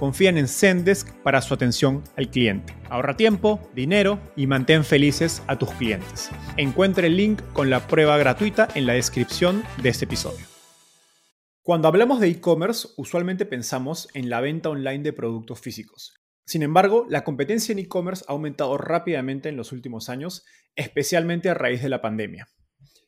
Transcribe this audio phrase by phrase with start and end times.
[0.00, 2.74] confían en Zendesk para su atención al cliente.
[2.88, 6.30] Ahorra tiempo, dinero y mantén felices a tus clientes.
[6.56, 10.46] Encuentre el link con la prueba gratuita en la descripción de este episodio.
[11.60, 16.14] Cuando hablamos de e-commerce, usualmente pensamos en la venta online de productos físicos.
[16.46, 21.54] Sin embargo, la competencia en e-commerce ha aumentado rápidamente en los últimos años, especialmente a
[21.54, 22.48] raíz de la pandemia.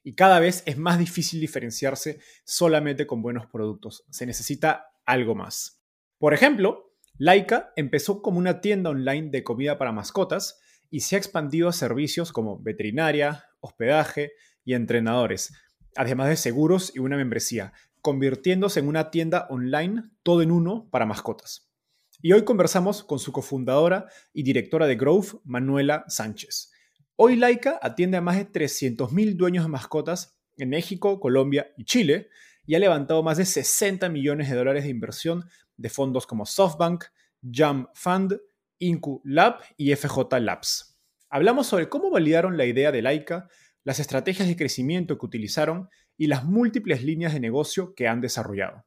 [0.05, 4.05] Y cada vez es más difícil diferenciarse solamente con buenos productos.
[4.11, 5.82] Se necesita algo más.
[6.23, 11.19] Por ejemplo, Laika empezó como una tienda online de comida para mascotas y se ha
[11.19, 14.31] expandido a servicios como veterinaria, hospedaje
[14.65, 15.53] y entrenadores,
[15.97, 21.07] además de seguros y una membresía, convirtiéndose en una tienda online todo en uno para
[21.07, 21.73] mascotas.
[22.21, 26.71] Y hoy conversamos con su cofundadora y directora de Growth, Manuela Sánchez.
[27.17, 32.29] Hoy Laika atiende a más de 300.000 dueños de mascotas en México, Colombia y Chile
[32.65, 35.45] y ha levantado más de 60 millones de dólares de inversión
[35.83, 37.05] de fondos como SoftBank,
[37.43, 38.41] Jam Fund,
[38.79, 40.99] Incu Lab y FJ Labs.
[41.29, 43.49] Hablamos sobre cómo validaron la idea de Laika,
[43.85, 48.85] las estrategias de crecimiento que utilizaron y las múltiples líneas de negocio que han desarrollado.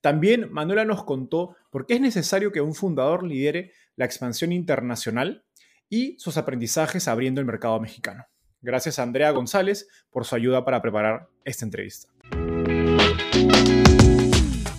[0.00, 5.44] También Manuela nos contó por qué es necesario que un fundador lidere la expansión internacional
[5.88, 8.26] y sus aprendizajes abriendo el mercado mexicano.
[8.60, 12.08] Gracias a Andrea González por su ayuda para preparar esta entrevista.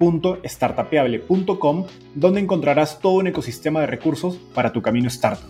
[0.00, 5.46] www.startapeable.com, donde encontrarás todo un ecosistema de recursos para tu camino startup.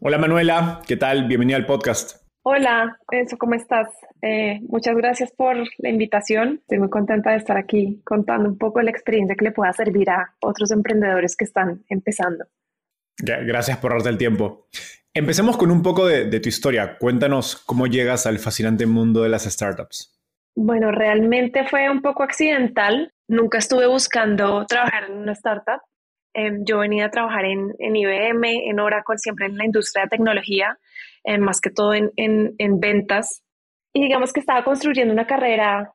[0.00, 1.26] Hola Manuela, ¿qué tal?
[1.26, 2.24] Bienvenida al podcast.
[2.42, 3.88] Hola, Enzo, ¿cómo estás?
[4.22, 6.60] Eh, muchas gracias por la invitación.
[6.60, 10.10] Estoy muy contenta de estar aquí contando un poco la experiencia que le pueda servir
[10.10, 12.44] a otros emprendedores que están empezando.
[13.18, 14.68] Gracias por darte el tiempo.
[15.12, 16.98] Empecemos con un poco de, de tu historia.
[16.98, 20.15] Cuéntanos cómo llegas al fascinante mundo de las startups.
[20.58, 23.12] Bueno, realmente fue un poco accidental.
[23.28, 25.82] Nunca estuve buscando trabajar en una startup.
[26.32, 30.78] Em, yo venía a trabajar en, IBM, en Oracle, siempre en la industria de tecnología,
[31.24, 33.42] em, más que todo en, ventas.
[33.92, 35.92] Y digamos que estaba construyendo una carrera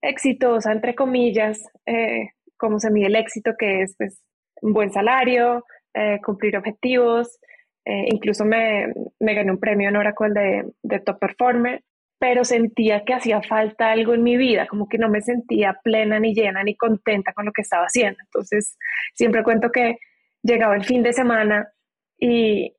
[0.00, 4.22] exitosa, entre comillas, eh, como se mide el éxito, que es pues,
[4.62, 7.40] un buen salario, eh, cumplir objetivos.
[7.84, 11.82] Eh, incluso me, gané un premio en Oracle de, de Top Performer
[12.18, 16.18] pero sentía que hacía falta algo en mi vida, como que no me sentía plena
[16.20, 18.18] ni llena ni contenta con lo que estaba haciendo.
[18.22, 18.78] Entonces,
[19.14, 19.98] siempre cuento que
[20.42, 21.68] llegaba el fin de semana
[22.18, 22.74] y,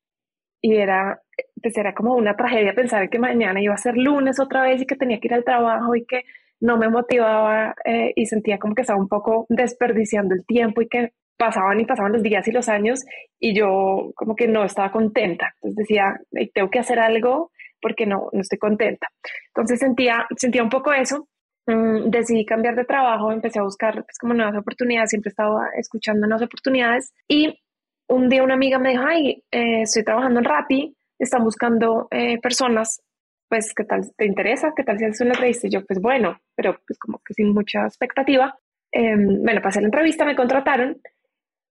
[0.61, 1.21] y era,
[1.61, 4.85] pues era como una tragedia pensar que mañana iba a ser lunes otra vez y
[4.85, 6.23] que tenía que ir al trabajo y que
[6.59, 10.87] no me motivaba eh, y sentía como que estaba un poco desperdiciando el tiempo y
[10.87, 13.03] que pasaban y pasaban los días y los años
[13.39, 15.53] y yo como que no estaba contenta.
[15.55, 16.19] Entonces decía,
[16.53, 17.51] tengo que hacer algo
[17.85, 19.09] porque no, no estoy contenta.
[19.49, 21.27] Entonces sentía, sentía un poco eso.
[21.67, 26.25] Mm, decidí cambiar de trabajo, empecé a buscar pues, como nuevas oportunidades, siempre estaba escuchando
[26.25, 27.61] nuevas oportunidades y
[28.09, 32.39] un día una amiga me dijo, ay, eh, estoy trabajando en Rappi, están buscando eh,
[32.41, 33.03] personas,
[33.47, 34.73] pues, ¿qué tal te interesa?
[34.75, 35.67] ¿Qué tal si haces una entrevista?
[35.67, 38.57] Y yo, pues bueno, pero pues como que sin mucha expectativa.
[38.91, 40.99] Eh, bueno, pasé la entrevista, me contrataron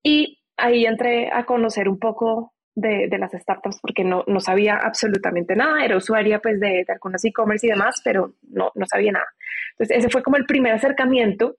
[0.05, 5.54] y ahí entré a conocer un poco de, las startups porque no, no, sabía absolutamente
[5.56, 5.84] nada.
[5.84, 9.26] Era usuaria pues de, de algunos e-commerce y demás, pero no, no sabía nada.
[9.72, 11.56] Entonces ese fue como el primer acercamiento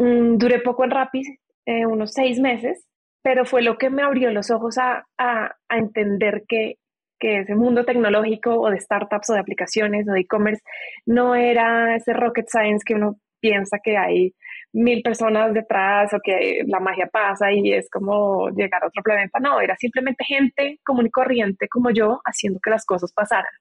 [0.00, 1.22] Mm, duré poco en Rappi,
[1.66, 2.86] eh, unos seis meses,
[3.22, 6.76] pero fue lo que me abrió los ojos a, a, a entender que,
[7.18, 10.62] que ese mundo tecnológico o de startups o de aplicaciones o de e-commerce
[11.04, 14.34] no era ese rocket science que uno piensa que hay
[14.72, 19.38] mil personas detrás o que la magia pasa y es como llegar a otro planeta.
[19.40, 23.52] No, era simplemente gente común y corriente como yo haciendo que las cosas pasaran.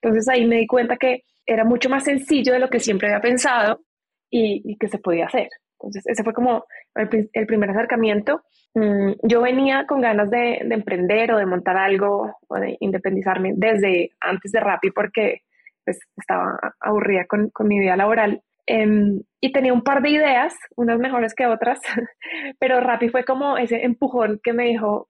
[0.00, 3.20] Entonces ahí me di cuenta que era mucho más sencillo de lo que siempre había
[3.20, 3.80] pensado
[4.30, 5.48] y, que se podía hacer.
[5.78, 6.64] Entonces ese fue como
[6.94, 8.42] el, primer acercamiento.
[8.74, 14.10] Mm, yo venía con ganas de, emprender o de montar algo o de independizarme desde
[14.20, 15.42] antes de Rappi porque
[15.84, 20.54] pues, estaba aburrida con, con mi vida laboral Em, y tenía un par de ideas,
[20.74, 21.78] unas mejores que otras,
[22.58, 25.08] pero Rappi fue como ese empujón que me dijo,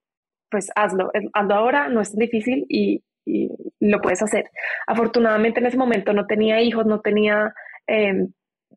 [0.51, 3.49] pues hazlo, hazlo ahora, no es difícil y, y
[3.81, 4.51] lo puedes hacer.
[4.87, 7.55] Afortunadamente en ese momento no tenía hijos, no tenía
[7.87, 8.29] em,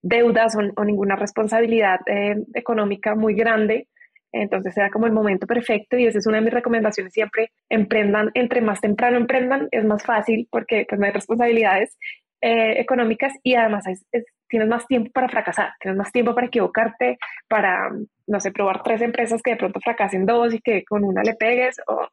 [0.02, 3.88] deudas o, ninguna responsabilidad em, económica muy grande.
[4.32, 8.32] Entonces era como el momento perfecto y esa es una de mis recomendaciones siempre, emprendan,
[8.34, 11.98] entre más temprano emprendan es más fácil porque pues no hay responsabilidades
[12.42, 14.06] eh, económicas y además es,
[14.50, 17.18] tienes más tiempo para fracasar, tienes más tiempo para equivocarte,
[17.48, 17.90] para,
[18.28, 21.36] no sé, probar tres empresas que de pronto fracasen dos y que con una le
[21.36, 22.07] pegues, o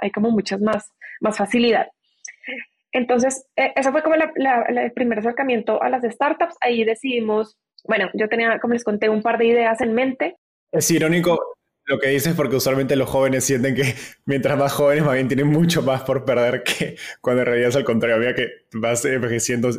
[0.00, 0.90] hay como muchas más,
[1.20, 1.86] más facilidad.
[2.92, 6.56] Entonces, eh, fue como el primer acercamiento a las startups.
[6.60, 10.36] Ahí decidimos, bueno, yo tenía, como les conté, un par de ideas en mente.
[10.70, 11.38] Es irónico
[11.86, 13.82] lo que dices porque usualmente los jóvenes sienten que
[14.24, 17.76] mientras más jóvenes más bien tienen mucho más por perder que cuando en realidad es
[17.76, 19.70] al contrario, había que vas envejeciendo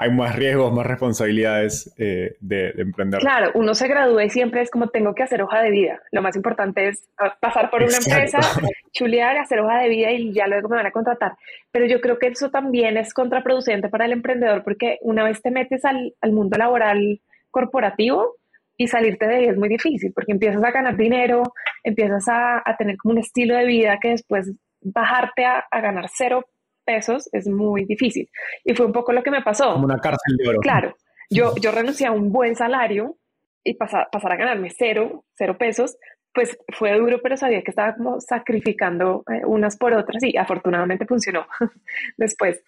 [0.00, 3.18] hay más riesgos, más responsabilidades eh, de, emprender.
[3.18, 6.00] Claro, uno se gradúa y siempre es como tengo que hacer hoja de vida.
[6.12, 8.38] Lo más importante es ah, pasar por una empresa,
[8.92, 11.32] chulear, hacer hoja de vida y ya luego me van a contratar.
[11.72, 15.50] Pero yo creo que eso también es contraproducente para el emprendedor porque una vez te
[15.50, 18.36] metes al, mundo laboral corporativo
[18.76, 21.42] y salirte de ahí es muy difícil porque empiezas a ganar dinero,
[21.82, 26.44] empiezas a, tener como un estilo de vida que después bajarte a, a ganar cero
[26.88, 28.30] pesos es muy difícil.
[28.64, 29.74] Y fue un poco lo que me pasó.
[29.74, 30.60] Como una cárcel de oro.
[30.60, 30.96] Claro,
[31.28, 33.18] yo, yo renuncié a un buen salario
[33.62, 35.98] y pasar, pasar a ganarme cero, cero pesos,
[36.32, 41.04] pues fue duro, pero sabía que estaba como sacrificando eh, unas por otras y afortunadamente
[41.04, 41.46] funcionó
[42.16, 42.62] después.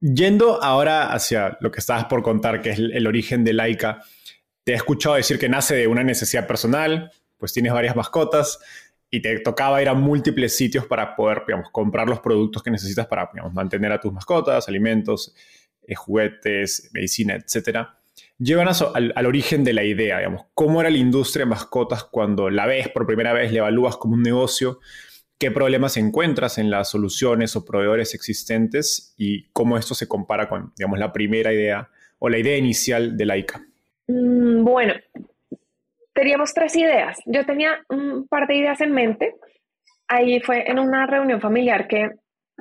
[0.00, 4.02] Yendo ahora hacia lo que estabas por contar, que es el, el origen de Laika,
[4.64, 8.58] te he escuchado decir que nace de una necesidad personal, pues tienes varias mascotas,
[9.14, 13.06] y te tocaba ir a múltiples sitios para poder, digamos, comprar los productos que necesitas
[13.06, 15.34] para, digamos, mantener a tus mascotas, alimentos,
[15.86, 17.88] eh, juguetes, medicina, etc.
[18.38, 22.48] Llévanos al, al, origen de la idea, digamos, cómo era la industria de mascotas cuando
[22.48, 24.80] la ves por primera vez, le evalúas como un negocio,
[25.38, 30.72] qué problemas encuentras en las soluciones o proveedores existentes y cómo esto se compara con,
[30.78, 33.62] digamos, la primera idea o la idea inicial de Laika.
[34.06, 34.94] Mm, bueno,
[36.14, 37.18] teníamos tres ideas.
[37.26, 39.34] Yo tenía un par de ideas en mente.
[40.08, 42.10] Ahí fue en una reunión familiar que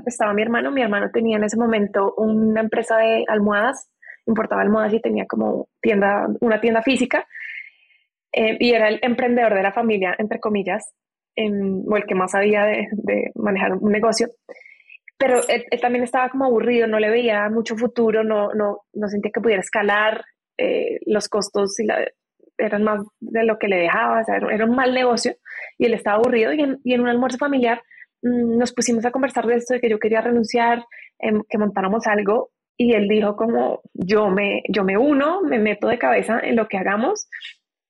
[0.05, 0.71] estaba mi hermano.
[0.71, 3.89] Mi hermano tenía en ese momento una empresa de almohadas,
[4.25, 7.27] importaba almohadas y tenía como tienda, una tienda física.
[8.33, 10.93] Eh, y era el emprendedor de la familia, entre comillas,
[11.37, 14.27] o el que más sabía de, manejar un negocio.
[15.17, 19.31] Pero él, también estaba como aburrido, no le veía mucho futuro, no, no, no sentía
[19.33, 20.23] que pudiera escalar.
[20.57, 22.05] Eh, los costos y la,
[22.57, 25.35] eran más de lo que le dejaba, o era un mal negocio
[25.77, 27.81] y él estaba aburrido y en, un almuerzo familiar
[28.21, 30.85] mm, nos pusimos a conversar de esto, de que yo quería renunciar,
[31.19, 35.87] em, que montáramos algo y él dijo como yo me, yo me uno, me meto
[35.87, 37.27] de cabeza en lo que hagamos,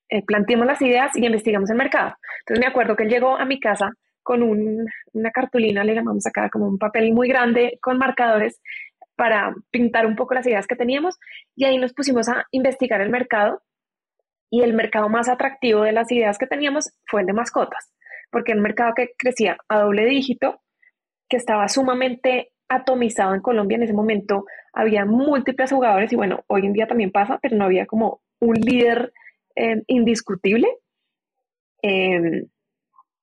[0.10, 2.16] eh, planteemos las ideas y investigamos el mercado.
[2.40, 3.92] Entonces me acuerdo que él llegó a mi casa
[4.24, 8.62] con una cartulina, le llamamos acá como un papel muy grande con marcadores
[9.16, 11.18] para pintar un poco las ideas que teníamos
[11.56, 13.62] y ahí nos pusimos a investigar el mercado
[14.52, 17.92] y el mercado más atractivo de las ideas que teníamos fue el de mascotas,
[18.30, 20.62] porque el mercado que crecía a doble dígito,
[21.30, 26.66] que estaba sumamente atomizado en Colombia en ese momento, había múltiples jugadores y bueno, hoy
[26.66, 29.14] en día también pasa, pero no había como un líder
[29.56, 30.68] eh, indiscutible.
[31.82, 32.46] Em,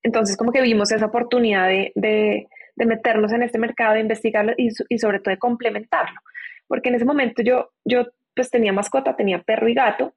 [0.03, 4.99] entonces como que vimos esa oportunidad de, meternos en este mercado, de investigarlo y, y,
[4.99, 6.21] sobre todo de complementarlo,
[6.67, 10.15] porque en ese momento yo, yo pues tenía mascota, tenía perro y gato,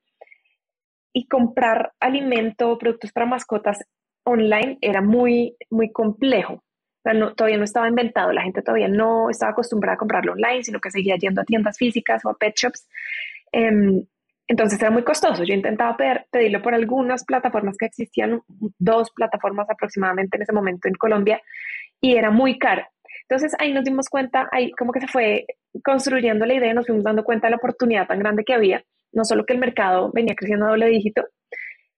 [1.14, 3.80] y comprar alimento, productos para mascotas
[4.24, 6.64] online era muy, muy complejo.
[7.36, 10.92] todavía no estaba inventado, la gente todavía no estaba acostumbrada a comprarlo online, sino que
[10.92, 12.88] seguía yendo a tiendas físicas o a pet shops.
[13.52, 14.06] Em,
[14.48, 15.44] entonces era muy costoso.
[15.44, 15.98] Yo intentaba
[16.30, 18.42] pedirlo por algunas plataformas que existían,
[18.78, 21.42] dos plataformas aproximadamente en ese momento en Colombia,
[22.02, 22.84] y era muy caro.
[23.24, 25.46] Entonces ahí nos dimos cuenta, ahí como que se fue
[25.84, 29.26] construyendo la idea, nos fuimos dando cuenta de la oportunidad tan grande que había no
[29.26, 31.26] solo que el mercado venía creciendo a doble dígito,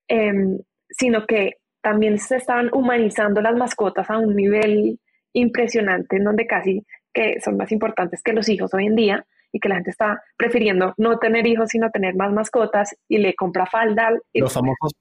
[0.08, 5.00] em, sino que también se estaban humanizando las mascotas a un nivel
[5.34, 9.60] impresionante en donde casi que son más importantes que los hijos hoy en día y
[9.60, 13.66] que la gente está prefiriendo no tener hijos sino tener más mascotas y le compra
[13.66, 14.12] falda.
[14.34, 14.92] Los famosos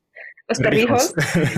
[0.49, 1.15] los perrijos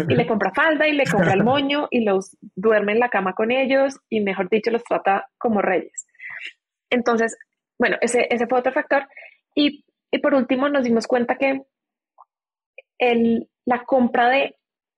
[0.09, 3.35] y le compra falda y le compra el moño y los duerme en la cama
[3.35, 6.07] con ellos y mejor dicho los trata como reyes.
[6.91, 7.37] Entonces,
[7.79, 9.07] bueno, ese, ese fue otro factor.
[9.55, 9.85] Y,
[10.15, 11.63] y por último nos dimos cuenta que
[12.99, 14.55] el, la compra de,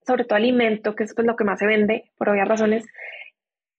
[0.07, 2.85] sobre todo alimento, que es pues lo que más se vende por obvias razones,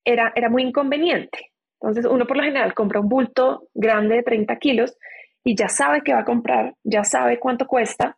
[0.04, 1.52] era, era muy inconveniente.
[1.80, 4.98] Entonces uno por lo general compra un bulto grande de 30 kilos
[5.44, 8.18] y ya sabe que va a comprar, ya sabe cuánto cuesta.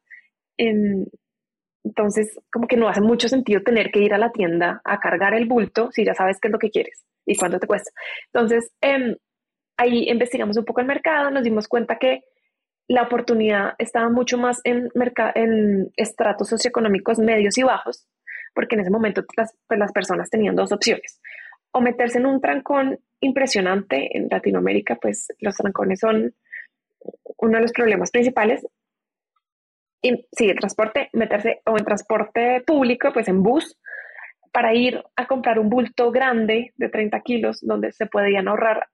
[1.84, 5.34] entonces, como que no hace mucho sentido tener que ir a la tienda a cargar
[5.34, 7.92] el bulto si ya sabes qué es lo que quieres y cuánto te cuesta.
[8.32, 9.14] Entonces, em,
[9.76, 12.22] ahí investigamos un poco el mercado, nos dimos cuenta que
[12.90, 14.90] la oportunidad estaba mucho más en,
[15.36, 18.08] en estratos socioeconómicos medios y bajos,
[18.56, 21.22] porque en ese momento las, pues, las personas tenían dos opciones
[21.72, 24.18] o meterse en un trancón impresionante.
[24.18, 26.34] En Latinoamérica, pues los trancones son
[27.38, 28.66] uno de los problemas principales.
[30.02, 33.78] Y sí, el transporte, meterse o en transporte público, pues en bus,
[34.52, 38.88] para ir a comprar un bulto grande de 30 kilos, donde se podían ahorrar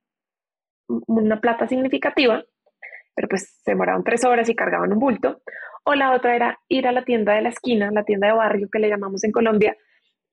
[0.88, 2.44] una plata significativa,
[3.16, 5.42] pero pues se demoraban tres horas y cargaban un bulto.
[5.84, 8.70] O la otra era ir a la tienda de la esquina, la tienda de barrio
[8.72, 9.78] que le llamamos en Colombia,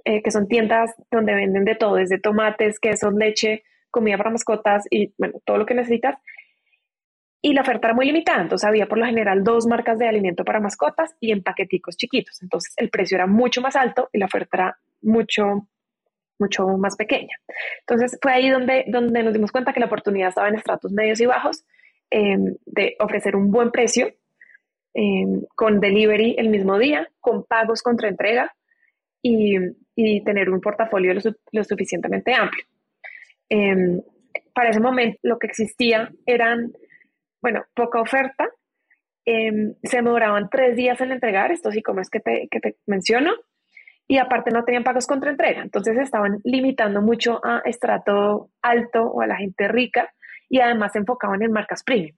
[0.05, 4.85] eh, que son tiendas donde venden de todo, desde tomates, quesos, leche, comida para mascotas
[4.91, 6.17] y bueno, todo lo que necesitas.
[7.45, 10.45] Y la oferta era muy limitada, entonces había por lo general dos marcas de alimento
[10.45, 12.41] para mascotas y en paqueticos chiquitos.
[12.43, 15.69] Entonces el precio era mucho más alto y la oferta era mucho,
[16.39, 17.37] mucho más pequeña.
[17.81, 21.21] Entonces fue ahí donde, donde nos dimos cuenta que la oportunidad estaba en estratos medios
[21.21, 21.65] y bajos
[22.13, 24.13] em, de ofrecer un buen precio
[24.93, 28.55] em, con delivery el mismo día, con pagos contra entrega
[29.23, 29.57] y,
[29.97, 31.15] y tener un portafolio
[31.53, 32.65] lo, suficientemente amplio.
[33.49, 34.03] Em,
[34.55, 36.73] para ese momento lo que existía eran,
[37.41, 38.51] bueno, poca oferta,
[39.25, 43.31] se demoraban tres días en entregar estos e-commerce que te, que te menciono
[44.09, 49.23] y aparte no tenían pagos contra entrega, entonces estaban limitando mucho a estrato alto o
[49.23, 50.13] a la gente rica
[50.53, 52.15] y además se enfocaban en marcas premium.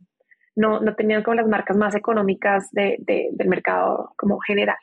[0.56, 4.76] No, no tenían como las marcas más económicas de, de, del mercado como general.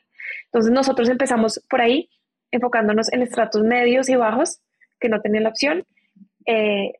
[0.45, 2.09] Entonces nosotros empezamos por ahí
[2.49, 4.61] enfocándonos en estratos medios y bajos
[5.01, 5.83] que no tenían la opción,
[6.45, 6.93] eh,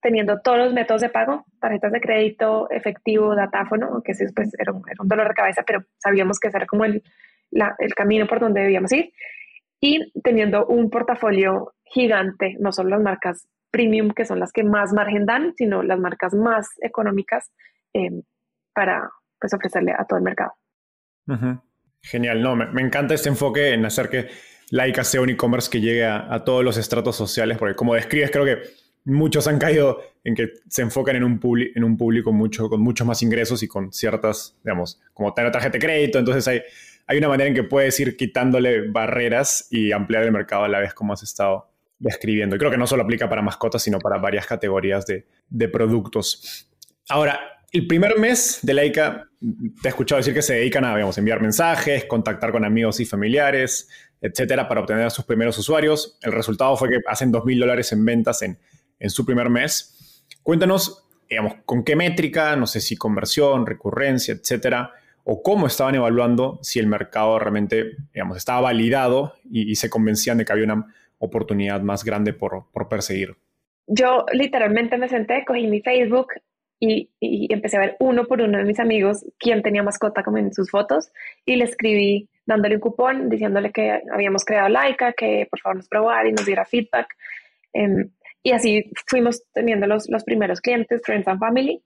[0.00, 4.70] teniendo todos los métodos de pago, tarjetas de crédito, efectivo, datáfono, aunque ese pues, era,
[4.70, 7.02] un, era un dolor de cabeza, pero sabíamos que ese era como el,
[7.50, 9.12] el camino por donde debíamos ir,
[9.80, 14.92] y teniendo un portafolio gigante, no solo las marcas premium, que son las que más
[14.92, 17.50] margen dan, sino las marcas más económicas
[17.94, 18.22] eh,
[18.74, 19.10] para
[19.40, 20.52] pues, ofrecerle a todo el mercado.
[22.02, 24.28] Genial, no, me, encanta este enfoque en hacer que
[24.70, 28.44] Laika sea un e-commerce que llegue a, todos los estratos sociales, porque como describes, creo
[28.44, 28.58] que
[29.04, 31.40] muchos han caído en que se enfocan en un,
[31.74, 35.72] en un público mucho, con muchos más ingresos y con ciertas, digamos, como tener tarjeta
[35.72, 36.62] de crédito, entonces hay,
[37.06, 40.80] hay una manera en que puedes ir quitándole barreras y ampliar el mercado a la
[40.80, 41.68] vez como has estado
[41.98, 42.56] describiendo.
[42.56, 46.68] Y creo que no solo aplica para mascotas, sino para varias categorías de, productos.
[47.08, 47.40] Ahora,
[47.70, 49.28] el primer mes de Laika,
[49.82, 53.04] te he escuchado decir que se dedican a digamos, enviar mensajes, contactar con amigos y
[53.04, 53.88] familiares,
[54.20, 56.18] etcétera, para obtener a sus primeros usuarios.
[56.22, 58.58] El resultado fue que hacen 2.000 dólares en ventas en,
[58.98, 60.24] en su primer mes.
[60.42, 64.92] Cuéntanos, digamos, con qué métrica, no sé si conversión, recurrencia, etcétera,
[65.30, 70.46] o cómo estaban evaluando si el mercado realmente, digamos, estaba validado y, se convencían de
[70.46, 70.86] que había una
[71.18, 73.36] oportunidad más grande por, por perseguir.
[73.86, 76.28] Yo literalmente me senté, cogí mi Facebook,
[76.80, 77.10] y,
[77.52, 80.70] empecé a ver uno por uno de mis amigos quién tenía mascota como en sus
[80.70, 81.10] fotos
[81.44, 85.88] y le escribí dándole un cupón, diciéndole que habíamos creado Laika, que por favor nos
[85.88, 87.08] probara y nos diera feedback.
[87.72, 88.10] Em,
[88.42, 91.82] y así fuimos teniendo los, los primeros clientes, Friends and Family.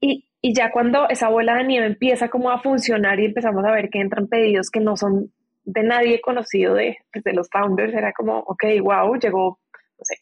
[0.00, 3.72] Y, y, ya cuando esa bola de nieve empieza como a funcionar y empezamos a
[3.72, 5.32] ver que entran pedidos que no son
[5.64, 10.16] de nadie conocido de, pues, de los founders, era como, ok, wow, llegó, no sé,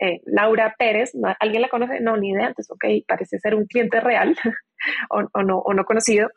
[0.00, 2.00] eh, Laura Pérez, ¿alguien la conoce?
[2.00, 4.34] No, ni idea, entonces, ok, parece ser un cliente real
[5.10, 6.30] o, no, o no conocido.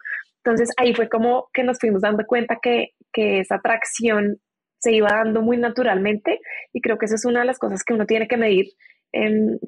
[0.44, 4.40] Entonces ahí fue como que nos fuimos dando cuenta que, que esa atracción
[4.80, 6.42] se iba dando muy naturalmente
[6.74, 8.66] y creo que esa es una de las cosas que uno tiene que medir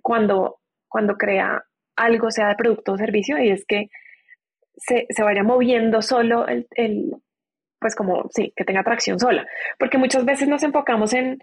[0.02, 1.64] cuando, cuando crea
[1.96, 3.88] algo, sea de producto o servicio, y es que
[4.78, 6.68] se, se vaya moviendo solo el,
[7.80, 9.46] pues como, sí, que tenga atracción sola,
[9.78, 11.40] porque muchas veces nos enfocamos en,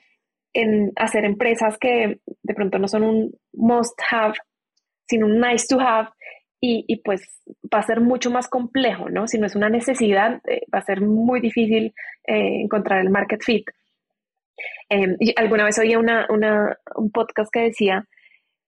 [0.53, 4.35] en hacer empresas que de pronto no son un must have,
[5.09, 6.09] sino un nice to have,
[6.65, 7.23] y, pues
[7.75, 9.27] va a ser mucho más complejo, ¿no?
[9.27, 11.93] Si no es una necesidad, eh, va a ser muy difícil
[12.25, 13.69] eh, encontrar el market fit.
[14.89, 18.07] Em, y alguna vez oía una, un podcast que decía,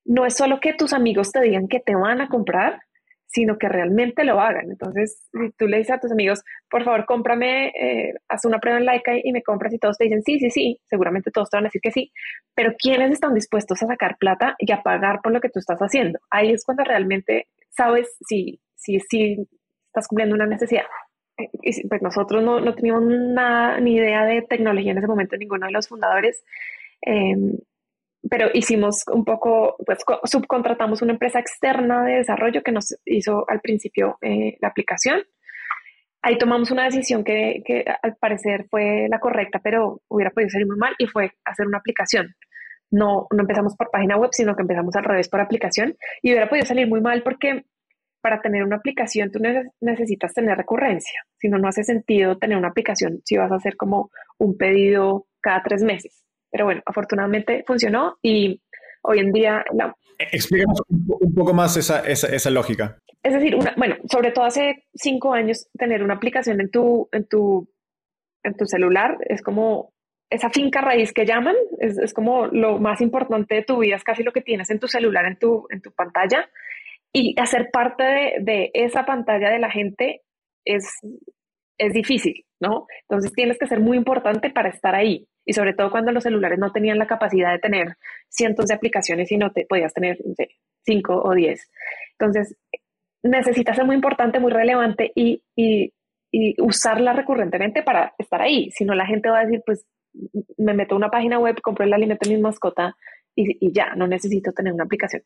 [0.05, 2.81] no es solo que tus amigos te digan que te van a comprar,
[3.27, 4.71] sino que realmente lo hagan.
[4.71, 8.79] Entonces, si tú le dices a tus amigos, por favor, cómprame, eh, haz una prueba
[8.79, 11.57] en Laika y me compras y todos te dicen, sí, sí, sí, seguramente todos te
[11.57, 12.13] van a decir que sí,
[12.55, 15.81] pero ¿quiénes están dispuestos a sacar plata y a pagar por lo que tú estás
[15.81, 16.19] haciendo?
[16.31, 19.47] Ahí es cuando realmente sabes si, si, si
[19.87, 20.85] estás cumpliendo una necesidad.
[21.37, 25.67] Y pues nosotros no, no teníamos nada, ni idea de tecnología en ese momento, ninguno
[25.67, 26.45] de los fundadores.
[27.01, 27.59] Em,
[28.31, 33.61] pero hicimos un poco, pues subcontratamos una empresa externa de desarrollo que nos hizo al
[33.61, 35.23] principio eh, la aplicación.
[36.23, 40.67] Ahí tomamos una decisión que, que, al parecer fue la correcta, pero hubiera podido salir
[40.67, 42.35] muy mal y fue hacer una aplicación.
[42.91, 46.49] No, no empezamos por página web, sino que empezamos al revés por aplicación y hubiera
[46.49, 47.65] podido salir muy mal porque
[48.23, 49.39] para tener una aplicación tú
[49.83, 51.21] necesitas tener recurrencia.
[51.37, 55.27] Si no, no hace sentido tener una aplicación si vas a hacer como un pedido
[55.43, 56.25] cada tres meses.
[56.55, 58.63] Pero bueno, afortunadamente funcionó y
[59.03, 59.65] hoy en día...
[59.73, 59.93] La...
[60.21, 62.97] Explícanos un poco más esa, esa, esa lógica.
[63.25, 67.27] Es decir, una, bueno, sobre todo hace cinco años, tener una aplicación en tu, en
[67.27, 67.69] tu,
[68.45, 69.93] en tu celular es como
[70.31, 74.05] esa finca raíz que llaman, es, es, como lo más importante de tu vida, es
[74.05, 76.49] casi lo que tienes en tu celular, en tu, en tu pantalla.
[77.13, 80.23] Y hacer parte de, de esa pantalla de la gente
[80.65, 80.89] es,
[81.79, 82.87] es difícil, ¿no?
[83.09, 86.59] Entonces tienes que ser muy importante para estar ahí y sobre todo cuando los celulares
[86.59, 87.97] no tenían la capacidad de tener
[88.29, 90.19] cientos de aplicaciones y no te podías tener
[90.85, 91.71] cinco o diez.
[92.19, 92.57] Entonces,
[93.23, 95.93] necesitas ser muy importante, muy relevante y, y,
[96.31, 98.71] y, usarla recurrentemente para estar ahí.
[98.71, 99.87] Si no, la gente va a decir, pues
[100.59, 102.95] me meto a una página web, compro el alimento de mi mascota
[103.35, 105.23] y, y, ya, no necesito tener una aplicación.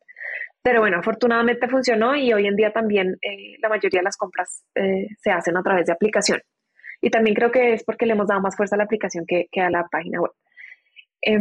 [0.63, 4.65] Pero bueno, afortunadamente funcionó y hoy en día también eh, la mayoría de las compras
[4.75, 6.41] eh, se hacen a través de aplicación.
[7.00, 9.47] Y también creo que es porque le hemos dado más fuerza a la aplicación que,
[9.50, 10.33] que a la página web.
[11.23, 11.38] Eh,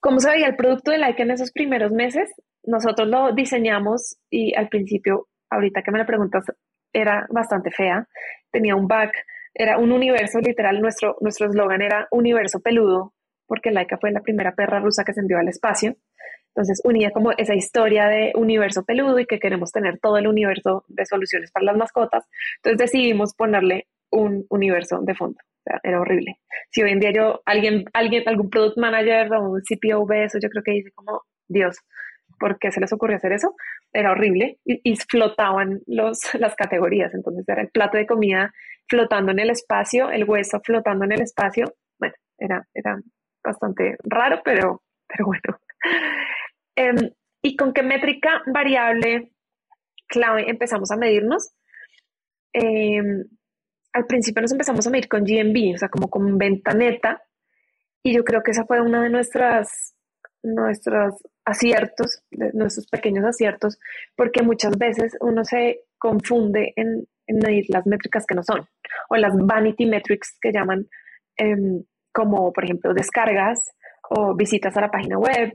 [0.00, 2.30] ¿Cómo se veía el producto de Like en esos primeros meses?
[2.64, 6.44] Nosotros lo diseñamos y al principio, ahorita que me lo preguntas,
[6.92, 8.06] era bastante fea.
[8.50, 9.10] Tenía un bug,
[9.54, 10.80] era un universo literal.
[10.80, 13.14] Nuestro nuestro eslogan era universo peludo,
[13.46, 15.96] porque Laika fue la primera perra rusa que se envió al espacio.
[16.54, 20.84] Entonces unía como esa historia de universo peludo y que queremos tener todo el universo
[20.88, 22.26] de soluciones para las mascotas.
[22.56, 25.38] Entonces decidimos ponerle un universo de fondo.
[25.82, 26.38] Era horrible.
[26.70, 30.48] Si hoy en día yo, alguien, alguien, algún product manager o un CPO eso, yo
[30.48, 31.78] creo que dice como, Dios,
[32.38, 33.54] ¿por qué se les ocurrió hacer eso?
[33.92, 37.14] Era horrible y, flotaban los, las categorías.
[37.14, 38.52] Entonces era el plato de comida
[38.88, 41.74] flotando en el espacio, el hueso flotando en el espacio.
[41.98, 42.98] Bueno, era, era
[43.44, 45.58] bastante raro, pero, pero bueno.
[46.76, 46.96] Em,
[47.42, 49.32] ¿Y con qué métrica variable
[50.06, 51.52] clave empezamos a medirnos?
[52.54, 53.02] Eh,
[53.92, 57.22] al principio nos empezamos a medir con GMB, o sea, como con venta neta,
[58.02, 59.94] y yo creo que esa fue una de nuestras
[60.42, 63.78] nuestros aciertos, de nuestros pequeños aciertos,
[64.16, 68.66] porque muchas veces uno se confunde en, medir las métricas que no son,
[69.08, 70.88] o las vanity metrics que llaman,
[71.36, 73.72] em, como por ejemplo descargas
[74.08, 75.52] o visitas a la página web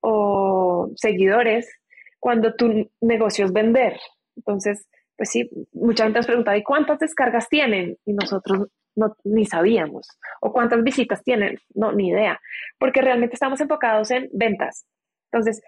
[0.00, 1.68] o seguidores,
[2.20, 3.98] cuando tu negocio es vender.
[4.36, 4.86] Entonces,
[5.18, 7.98] pues sí, mucha gente nos preguntaba, ¿y cuántas descargas tienen?
[8.06, 10.08] Y nosotros no, ni sabíamos.
[10.40, 11.58] ¿O cuántas visitas tienen?
[11.74, 12.40] No, ni idea.
[12.78, 14.86] Porque realmente estamos enfocados en ventas.
[15.32, 15.60] Entonces,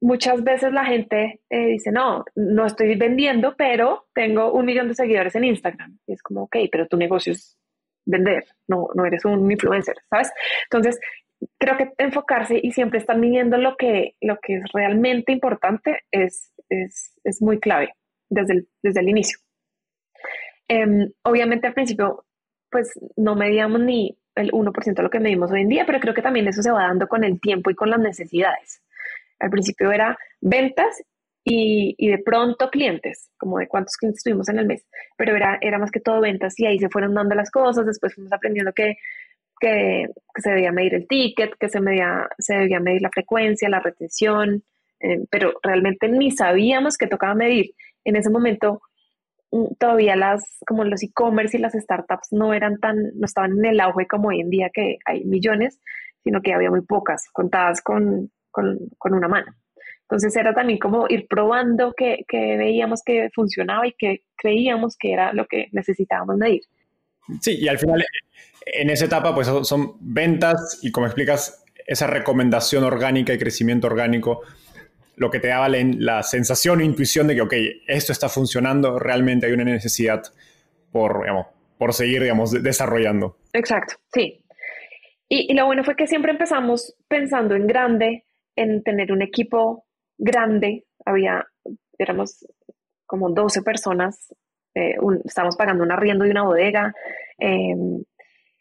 [0.00, 4.94] muchas veces la gente eh, dice, no, no estoy vendiendo, pero tengo un millón de
[4.94, 5.98] seguidores en Instagram.
[6.06, 7.58] Y es como, ok, pero tu negocio es
[8.04, 10.30] vender, no, no eres un influencer, ¿sabes?
[10.70, 11.00] Entonces,
[11.58, 16.52] creo que enfocarse y siempre estar midiendo lo que, lo que es realmente importante es,
[16.68, 17.92] es, es muy clave
[18.28, 19.38] desde el, desde el inicio.
[20.68, 22.24] Em, obviamente al principio,
[22.70, 26.14] pues no medíamos ni el 1% de lo que medimos hoy en día, pero creo
[26.14, 28.82] que también eso se va dando con el tiempo y con las necesidades.
[29.38, 31.02] Al principio era ventas
[31.44, 34.84] y, y, de pronto clientes, como de cuántos clientes tuvimos en el mes,
[35.16, 38.14] pero era, era más que todo ventas y ahí se fueron dando las cosas, después
[38.14, 38.96] fuimos aprendiendo que,
[39.60, 43.68] que, que se debía medir el ticket, que se, medía, se debía medir la frecuencia,
[43.68, 44.64] la retención,
[45.00, 47.74] eh, pero realmente ni sabíamos que tocaba medir
[48.06, 48.80] en ese momento
[49.50, 53.66] mm, todavía las, como los e-commerce y las startups no eran tan, no estaban en
[53.66, 55.80] el auge como hoy en día que hay millones,
[56.24, 59.52] sino que había muy pocas, contadas con, con, con una mano.
[60.02, 65.12] Entonces era también como ir probando que, que, veíamos que funcionaba y que creíamos que
[65.12, 66.62] era lo que necesitábamos medir.
[67.40, 68.04] Sí, y al final
[68.66, 74.42] en esa etapa pues son ventas y como explicas, esa recomendación orgánica y crecimiento orgánico
[75.16, 77.54] lo que te daba la, sensación o intuición de que, ok,
[77.88, 80.22] esto está funcionando, realmente hay una necesidad
[80.92, 81.46] por, digamos,
[81.78, 82.22] por seguir,
[82.62, 83.38] desarrollando.
[83.52, 84.44] Exacto, sí.
[85.28, 89.86] Y, lo bueno fue que siempre empezamos pensando en grande, en tener un equipo
[90.18, 90.84] grande.
[91.04, 91.44] Había,
[91.98, 92.46] éramos
[93.06, 94.32] como 12 personas,
[94.74, 96.94] eh, estábamos pagando un arriendo de una bodega.
[97.38, 98.04] Em,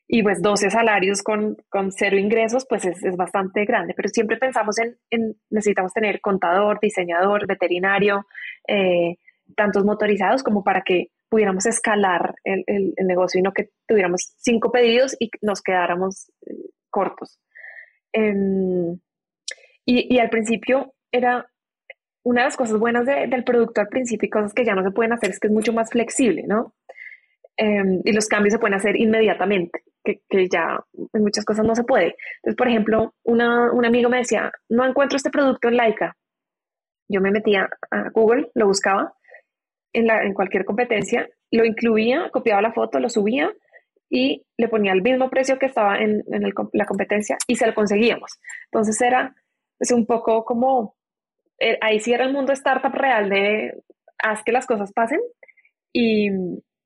[0.07, 4.37] y pues 12 salarios con, con cero ingresos, pues es, es, bastante grande, pero siempre
[4.37, 8.27] pensamos en, en, necesitamos tener contador, diseñador, veterinario,
[8.67, 9.17] eh,
[9.55, 14.71] tantos motorizados como para que pudiéramos escalar el, el, negocio y no que tuviéramos cinco
[14.71, 16.53] pedidos y nos quedáramos eh,
[16.91, 17.39] cortos.
[18.13, 18.93] Em,
[19.85, 21.47] y, y, al principio era
[22.23, 24.91] una de las cosas buenas del producto al principio y cosas que ya no se
[24.91, 26.75] pueden hacer es que es mucho más flexible, ¿no?
[27.57, 30.79] Em, y los cambios se pueden hacer inmediatamente que, ya
[31.13, 32.15] en muchas cosas no se puede.
[32.37, 36.15] Entonces, por ejemplo, un amigo me decía, no encuentro este producto en Laika.
[37.09, 39.13] Yo me metía a Google, lo buscaba
[39.93, 43.51] en, la, en cualquier competencia, lo incluía, copiaba la foto, lo subía
[44.09, 47.73] y le ponía el mismo precio que estaba en, en la competencia y se lo
[47.75, 48.39] conseguíamos.
[48.71, 49.35] Entonces era
[49.79, 50.95] es un poco como,
[51.59, 53.73] eh, ahí sí era el mundo startup real de
[54.17, 55.19] haz que las cosas pasen
[55.93, 56.29] y,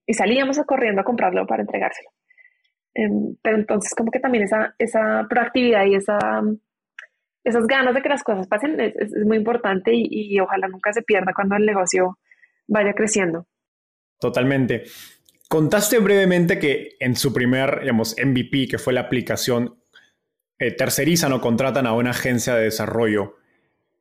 [0.05, 2.10] y salíamos corriendo a comprarlo para entregárselo.
[2.93, 6.19] Em, pero entonces como que también esa, esa proactividad y esa,
[7.43, 11.02] esas ganas de que las cosas pasen es, es muy importante y, ojalá nunca se
[11.02, 12.17] pierda cuando el negocio
[12.67, 13.45] vaya creciendo.
[14.19, 14.84] Totalmente.
[15.47, 19.80] Contaste brevemente que en su primer, digamos, MVP, que fue la aplicación,
[20.60, 23.38] eh, tercerizan o contratan a una agencia de desarrollo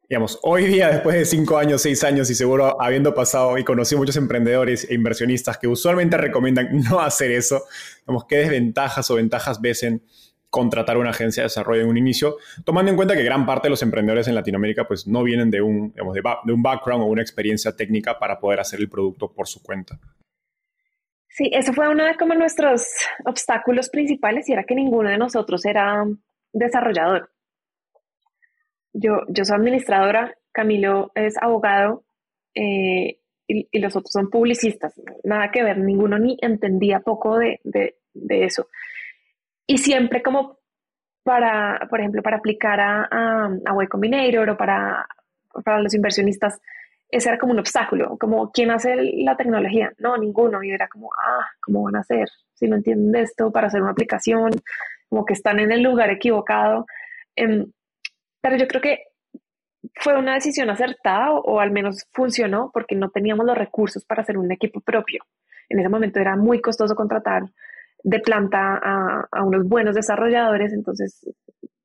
[0.09, 3.99] digamos, hoy día, después de cinco años, seis años y seguro habiendo pasado y conocido
[3.99, 7.65] muchos emprendedores e inversionistas que usualmente recomiendan no hacer eso,
[8.01, 10.03] digamos, ¿qué desventajas o ventajas ves en
[10.51, 13.71] contratar una agencia de desarrollo en un inicio, tomando en cuenta que gran parte de
[13.71, 17.07] los emprendedores en Latinoamérica pues no vienen de un, digamos, de, de un background o
[17.07, 19.99] una experiencia técnica para poder hacer el producto por su cuenta?
[21.29, 22.89] Sí, eso fue uno de como nuestros
[23.27, 26.07] obstáculos principales y era que ninguno de nosotros era
[26.55, 27.31] desarrollador
[28.93, 32.05] yo, yo soy administradora, Camilo es abogado
[32.55, 35.01] eh, y, los otros son publicistas.
[35.25, 37.61] Nada que ver, ninguno ni entendía poco de,
[38.29, 38.69] eso.
[39.67, 40.59] Y siempre como
[41.23, 45.07] para, por ejemplo, para aplicar a, a, a Y Combinator o para,
[45.65, 46.61] para los inversionistas,
[47.11, 49.93] ese era como un obstáculo, como ¿quién hace la tecnología?
[49.99, 50.63] No, ninguno.
[50.63, 52.29] Y era como, ah, ¿cómo van a hacer?
[52.55, 54.51] Si no entienden esto para hacer una aplicación,
[55.09, 56.87] como que están en el lugar equivocado.
[57.35, 57.73] Em,
[58.49, 58.99] pero yo creo que
[59.97, 64.39] fue una decisión acertada o, al menos funcionó porque no teníamos los recursos para hacer
[64.39, 65.23] un equipo propio.
[65.69, 67.43] En ese momento era muy costoso contratar
[68.03, 68.81] de planta
[69.31, 71.29] a, unos buenos desarrolladores, entonces,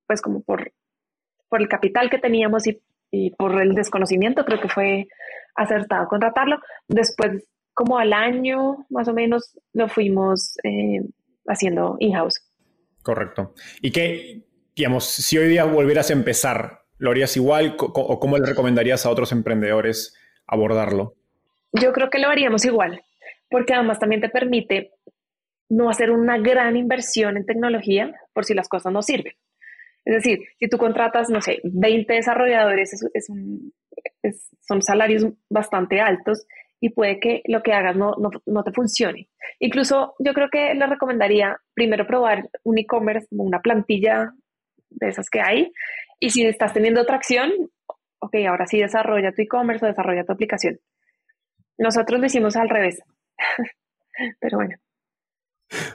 [0.07, 0.71] pues como por,
[1.49, 2.81] por el capital que teníamos y,
[3.37, 5.07] por el desconocimiento, creo que fue
[5.55, 6.59] acertado contratarlo.
[6.87, 11.01] Después, como al año más o menos, lo fuimos eh,
[11.45, 12.39] haciendo in-house.
[13.03, 13.53] Correcto.
[13.81, 14.43] ¿Y qué,
[14.75, 19.09] digamos, si hoy día volvieras a empezar, ¿lo harías igual o cómo le recomendarías a
[19.09, 20.15] otros emprendedores
[20.47, 21.15] abordarlo?
[21.73, 23.01] Yo creo que lo haríamos igual,
[23.49, 24.91] porque además también te permite
[25.69, 29.33] no hacer una gran inversión en tecnología por si las cosas no sirven.
[30.05, 32.91] Es decir, si tú contratas, no sé, 20 desarrolladores,
[34.59, 36.45] son salarios bastante altos
[36.79, 39.29] y puede que lo que hagas no, no, no, te funcione.
[39.59, 44.33] Incluso yo creo que le recomendaría primero probar un e-commerce una plantilla
[44.95, 45.71] de esas que hay.
[46.19, 47.51] Y si estás teniendo otra acción,
[48.19, 50.79] ok, ahora sí desarrolla tu e-commerce o desarrolla tu aplicación.
[51.77, 53.01] Nosotros lo hicimos al revés.
[54.39, 54.75] Pero bueno.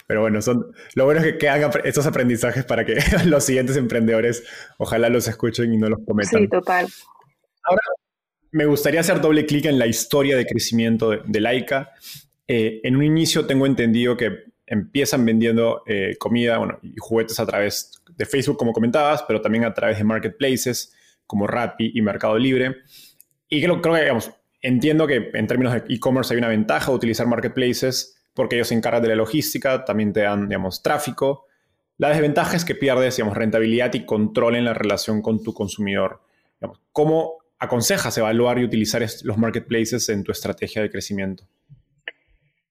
[0.06, 4.44] Pero bueno, son, lo bueno es que, hagan estos aprendizajes para que los siguientes emprendedores
[4.78, 6.40] ojalá los escuchen y no los cometan.
[6.40, 6.87] Sí, total.
[7.62, 7.82] Ahora,
[8.50, 11.92] me gustaría hacer doble clic en la historia de crecimiento de, Laika.
[12.46, 18.02] Eh, en un inicio tengo entendido que empiezan vendiendo eh, comida y juguetes a través
[18.16, 20.94] de Facebook, como comentabas, pero también a través de marketplaces
[21.26, 22.76] como Rappi y Mercado Libre.
[23.48, 27.26] Y creo, creo que, digamos, entiendo que en términos de e-commerce hay una ventaja utilizar
[27.26, 31.46] marketplaces porque ellos se encargan de la logística, también te dan, digamos, tráfico.
[31.96, 36.20] La desventaja es que pierdes, digamos, rentabilidad y control en la relación con tu consumidor.
[36.92, 41.48] ¿Cómo aconsejas evaluar y utilizar los marketplaces en tu estrategia de crecimiento?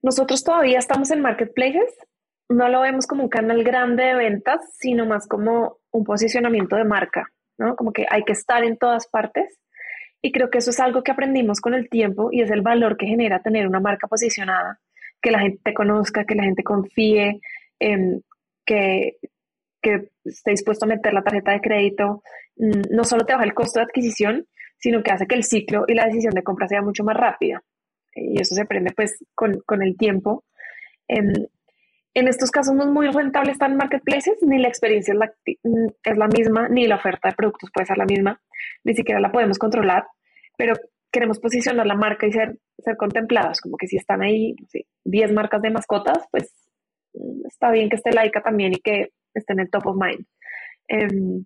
[0.01, 1.93] Nosotros todavía estamos en marketplaces,
[2.49, 6.85] no lo vemos como un canal grande de ventas, sino más como un posicionamiento de
[6.85, 7.75] marca, ¿no?
[7.75, 9.59] Como que hay que estar en todas partes.
[10.21, 12.97] Y creo que eso es algo que aprendimos con el tiempo y es el valor
[12.97, 14.79] que genera tener una marca posicionada,
[15.21, 17.39] que la gente te conozca, que la gente confíe,
[17.79, 18.21] em,
[18.65, 19.17] que,
[19.81, 22.23] que esté dispuesto a meter la tarjeta de crédito.
[22.55, 24.47] Mm, no solo te baja el costo de adquisición,
[24.79, 27.61] sino que hace que el ciclo y la decisión de compra sea mucho más rápida.
[28.17, 30.43] Y eso se aprende pues con, con el tiempo.
[31.07, 31.33] En,
[32.13, 35.31] en, estos casos no es muy rentable estar en marketplaces, ni la experiencia es la,
[35.45, 38.41] es la misma, ni la oferta de productos puede ser la misma,
[38.83, 40.05] ni siquiera la podemos controlar,
[40.57, 40.73] pero
[41.11, 44.55] queremos posicionar la marca y ser, ser contempladas, como que si están ahí
[45.05, 46.51] 10 marcas de mascotas, pues
[47.13, 50.25] mm, está bien que esté laica también y que esté en el top of mind.
[50.87, 51.45] Em,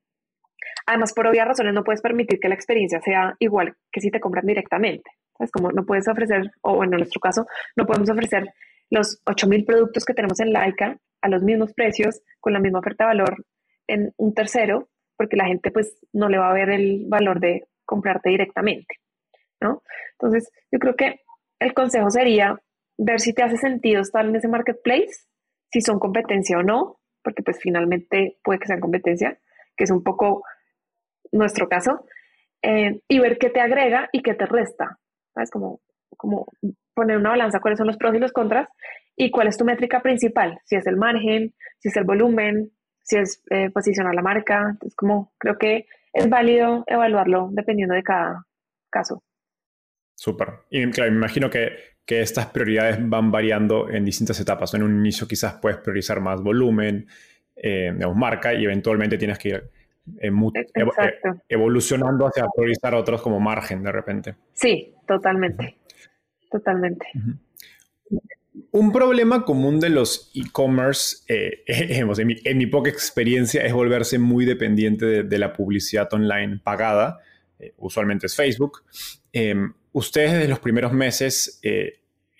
[0.85, 4.19] además, por obvias razones, no puedes permitir que la experiencia sea igual que si te
[4.19, 5.09] compran directamente.
[5.39, 8.45] Es como no puedes ofrecer, o bueno, en nuestro caso, no podemos ofrecer
[8.89, 13.05] los 8000 productos que tenemos en Laika a los mismos precios, con la misma oferta
[13.05, 13.45] de valor
[13.87, 17.67] en un tercero, porque la gente pues no le va a ver el valor de
[17.85, 18.95] comprarte directamente,
[19.59, 19.83] ¿no?
[20.13, 21.21] Entonces, yo creo que
[21.59, 22.59] el consejo sería
[22.97, 25.27] ver si te hace sentido estar en ese marketplace,
[25.71, 29.39] si son competencia o no, porque pues finalmente puede que sean competencia,
[29.75, 30.43] que es un poco
[31.31, 32.05] nuestro caso,
[32.61, 34.97] eh, y ver qué te agrega y qué te resta.
[35.33, 35.49] ¿Sabes?
[35.49, 35.81] Como,
[36.17, 36.47] como
[36.93, 38.67] poner una balanza cuáles son los pros y los contras
[39.15, 42.71] y cuál es tu métrica principal, si es el margen, si es el volumen,
[43.03, 44.69] si es eh, posicionar la marca.
[44.71, 48.45] Entonces, como creo que es válido evaluarlo dependiendo de cada
[48.89, 49.23] caso.
[50.15, 50.49] Súper.
[50.69, 51.69] Y claro, me imagino que,
[52.05, 54.73] que, estas prioridades van variando en distintas etapas.
[54.73, 57.07] En un inicio quizás puedes priorizar más volumen,
[57.55, 59.71] eh, digamos, marca, y eventualmente tienes que ir
[61.49, 64.35] evolucionando hacia priorizar otros como margen de repente.
[64.53, 65.77] Sí, totalmente.
[66.49, 67.07] Totalmente.
[68.71, 75.23] Un problema común de los e-commerce, eh, en, mi, poca experiencia, es volverse muy dependiente
[75.23, 77.19] de, la publicidad online pagada.
[77.77, 78.83] usualmente es Facebook.
[79.31, 81.59] Em, ustedes desde los primeros meses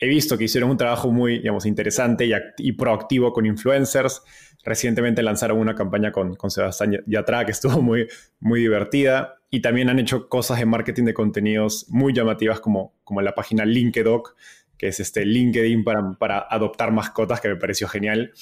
[0.02, 4.24] he visto que hicieron un trabajo muy digamos, interesante y, proactivo con influencers
[4.64, 8.08] Recientemente lanzaron una campaña con, con Sebastián Yatra que estuvo muy,
[8.40, 9.40] muy divertida.
[9.50, 13.66] Y también han hecho cosas de marketing de contenidos muy llamativas como, como la página
[13.66, 14.36] LinkedOc,
[14.78, 18.34] que es este LinkedIn para, para adoptar mascotas, que me pareció genial.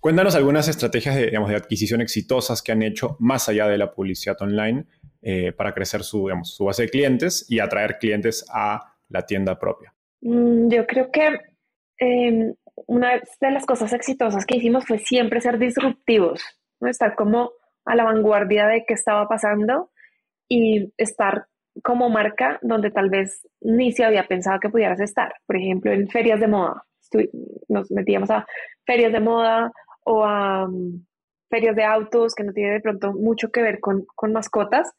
[0.00, 3.92] Cuéntanos algunas estrategias de, digamos, de adquisición exitosas que han hecho más allá de la
[3.92, 4.86] publicidad online
[5.22, 9.58] eh, para crecer su, digamos, su base de clientes y atraer clientes a la tienda
[9.58, 9.94] propia.
[10.24, 11.38] Mm, yo creo que
[11.98, 12.54] em,
[12.86, 16.42] una de las cosas exitosas que hicimos fue siempre ser disruptivos,
[16.80, 16.88] ¿no?
[16.88, 17.52] estar como
[17.84, 19.90] a la vanguardia de qué estaba pasando
[20.48, 21.46] y estar
[21.82, 25.34] como marca donde tal vez ni se había pensado que pudieras estar.
[25.46, 26.84] Por ejemplo, en ferias de moda.
[27.68, 28.46] nos metíamos a
[28.86, 29.72] ferias de moda
[30.04, 31.04] o a um,
[31.50, 34.90] ferias de autos que no tiene de pronto mucho que ver con, con mascotas,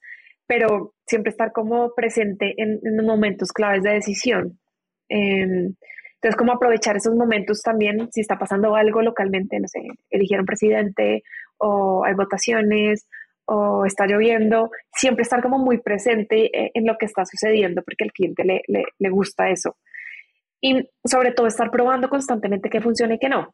[0.47, 4.59] pero siempre estar como presente en, en momentos claves de decisión.
[5.09, 5.69] Eh,
[6.25, 11.21] entonces, cómo aprovechar esos momentos también, si está pasando algo localmente, no sé, eligieron presidente
[11.57, 13.07] o hay votaciones
[13.45, 18.05] o está lloviendo, siempre estar como muy presente eh, en lo que está sucediendo porque
[18.05, 19.77] al cliente le, le, gusta eso.
[20.61, 23.53] Y sobre todo estar probando constantemente qué funciona y qué no.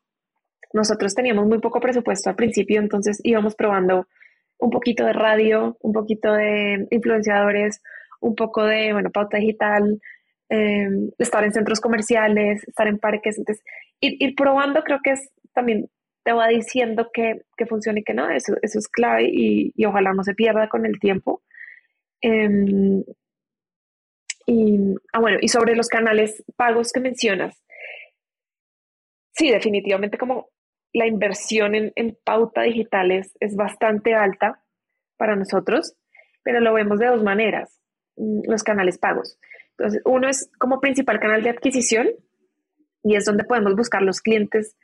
[0.72, 4.08] Nosotros teníamos muy poco presupuesto al principio, entonces íbamos probando
[4.60, 7.82] un poquito de radio, un poquito de influenciadores,
[8.22, 10.00] un poco de, bueno, pauta digital,
[10.54, 13.38] Em, estar en centros comerciales, estar en parques.
[13.38, 13.64] Entonces,
[14.02, 15.90] ir, probando creo que es también
[16.26, 20.12] te va diciendo que, que funciona y que no, eso, eso es clave y, ojalá
[20.14, 21.42] no se pierda con el tiempo.
[22.20, 23.02] Em,
[24.46, 24.78] y,
[25.14, 27.64] ah, bueno, y sobre los canales pagos que mencionas,
[29.32, 30.50] sí, definitivamente como
[30.92, 34.62] la inversión en, en pauta digital es, es bastante alta
[35.16, 35.96] para nosotros,
[36.44, 37.80] pero lo vemos de dos maneras,
[38.18, 39.40] mm, los canales pagos.
[39.78, 42.10] Entonces, uno es como principal canal de adquisición
[43.04, 44.76] y es donde podemos buscar los clientes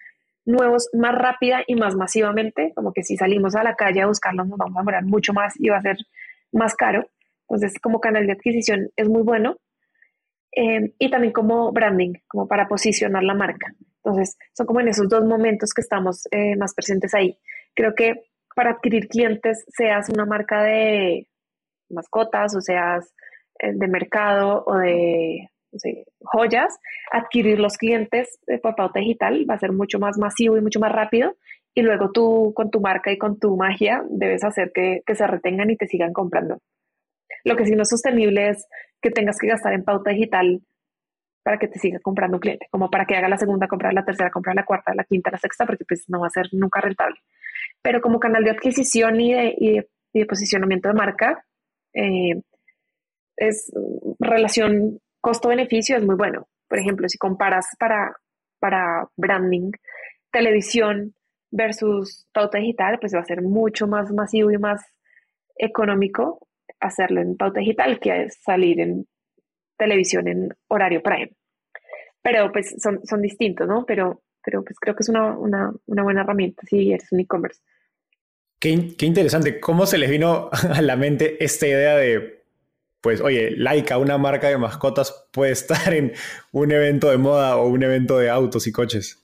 [0.45, 4.47] nuevos más rápida y más masivamente, como que si salimos a la calle a buscarlos
[4.47, 5.97] nos vamos a demorar mucho más y va a ser
[6.52, 7.10] más caro.
[7.50, 9.58] Entonces, como canal de adquisición es muy bueno.
[10.56, 13.76] Eh, y también como branding, como para posicionar la marca.
[14.04, 17.38] Entonces, son como en esos dos momentos que estamos eh, más presentes ahí.
[17.76, 18.23] Creo que
[18.56, 21.28] para adquirir clientes, seas una marca de
[21.89, 23.13] mascotas o seas
[23.62, 25.50] de mercado o de
[26.22, 26.80] joyas,
[27.12, 30.91] adquirir los clientes por pauta digital va a ser mucho más masivo y mucho más
[30.91, 31.36] rápido.
[31.76, 35.28] Y luego tú con tu marca y con tu magia debes hacer que, que se
[35.28, 36.58] retengan y te sigan comprando.
[37.43, 38.67] Lo que sí no es sostenible es
[39.02, 40.62] que tengas que gastar en pauta digital
[41.43, 44.04] para que te siga comprando un cliente, como para que haga la segunda compra, la
[44.04, 46.82] tercera compra, la cuarta, la quinta, la sexta, porque pues no va a ser nunca
[46.82, 47.15] rentable.
[47.82, 51.46] Pero como canal de adquisición y de, y de, posicionamiento de marca,
[51.93, 52.41] eh,
[53.38, 53.71] es
[54.19, 56.47] relación costo-beneficio es muy bueno.
[56.67, 58.15] Por ejemplo, si comparas para,
[58.60, 59.71] para branding,
[60.32, 61.13] televisión
[61.52, 64.82] versus pauta digital, pues va a ser mucho más masivo y más
[65.56, 66.39] económico
[66.80, 69.08] hacerlo en pauta digital que salir en
[69.78, 71.32] televisión en horario prime.
[72.21, 73.86] Pero pues son, son distintos, ¿no?
[73.86, 77.62] Pero, pero pues creo que es una, una, una buena herramienta si eres un e-commerce.
[78.60, 79.60] Qué, qué, interesante.
[79.60, 82.37] ¿Cómo se les vino a la mente esta idea de,
[83.01, 86.13] pues, oye, Laika, una marca de mascotas, puede estar en
[86.51, 89.23] un evento de moda o un evento de autos y coches?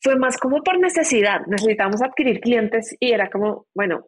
[0.00, 1.40] Fue más como por necesidad.
[1.46, 4.06] Necesitábamos adquirir clientes y era como, bueno,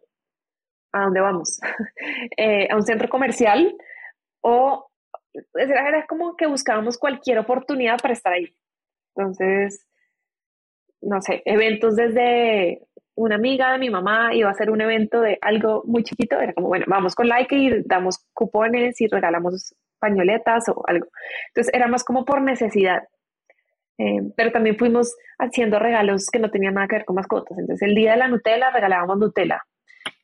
[0.93, 1.59] ¿a dónde vamos?
[2.37, 3.75] eh, ¿A un centro comercial?
[4.41, 4.89] O
[5.55, 8.55] era como que buscábamos cualquier oportunidad para estar ahí.
[9.15, 9.87] Entonces,
[11.01, 15.37] no sé, eventos desde una amiga de mi mamá iba a hacer un evento de
[15.41, 20.69] algo muy chiquito, era como, bueno, vamos con like y damos cupones y regalamos pañoletas
[20.69, 21.07] o algo.
[21.49, 23.03] Entonces era más como por necesidad.
[23.97, 27.57] Eh, pero también fuimos haciendo regalos que no tenían nada que ver con mascotas.
[27.57, 29.61] Entonces el día de la Nutella regalábamos Nutella.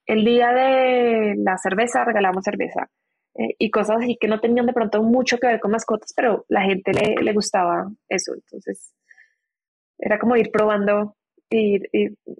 [0.05, 2.89] El día de la cerveza regalábamos cerveza.
[3.35, 6.45] Eh, y cosas así que no tenían de pronto mucho que ver con mascotas, pero
[6.47, 8.33] la gente le, le gustaba eso.
[8.33, 8.93] Entonces
[9.99, 11.15] era como ir probando
[11.49, 11.89] ir,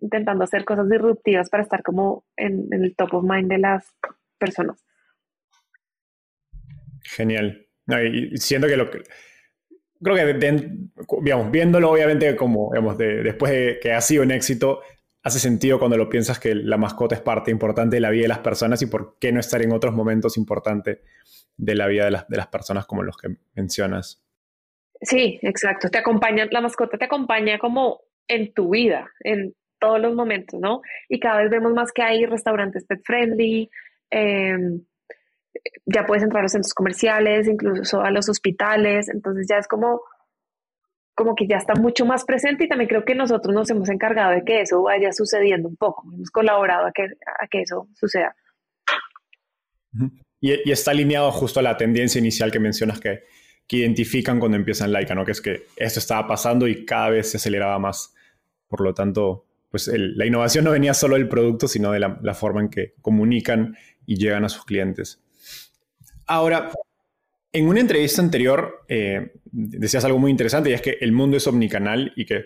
[0.01, 3.93] intentando hacer cosas disruptivas para estar como en, el top of mind de las
[4.37, 4.83] personas.
[7.03, 7.67] Genial.
[7.87, 9.03] y siento que lo que...
[9.99, 10.33] Creo que,
[11.23, 14.81] digamos, viéndolo obviamente como, digamos, después de que ha sido un éxito,
[15.23, 18.27] hace sentido cuando lo piensas que la mascota es parte importante de la vida de
[18.27, 20.99] las personas y por qué no estar en otros momentos importantes
[21.57, 24.23] de la vida de las, de las personas como los que mencionas.
[25.01, 25.89] Sí, exacto.
[25.89, 30.81] Te acompaña, la mascota te acompaña como en tu vida, en todos los momentos, ¿no?
[31.09, 33.69] Y cada vez vemos más que hay restaurantes pet friendly,
[34.09, 34.81] em,
[35.85, 40.01] ya puedes entrar a los centros comerciales, incluso a los hospitales, entonces ya es como,
[41.15, 44.31] como que ya está mucho más presente y también creo que nosotros nos hemos encargado
[44.31, 48.35] de que eso vaya sucediendo un poco, hemos colaborado a que, a que eso suceda.
[50.39, 53.23] Y, y, está alineado justo a la tendencia inicial que mencionas que,
[53.67, 55.25] que identifican cuando empiezan Laika, ¿no?
[55.25, 58.13] Que es que esto estaba pasando y cada vez se aceleraba más.
[58.67, 62.61] Por lo tanto, pues la innovación no venía solo del producto, sino de la, forma
[62.61, 63.75] en que comunican
[64.05, 65.21] y llegan a sus clientes.
[66.25, 66.71] Ahora,
[67.51, 71.47] en una entrevista anterior eh, decías algo muy interesante y es que el mundo es
[71.47, 72.45] omnicanal y que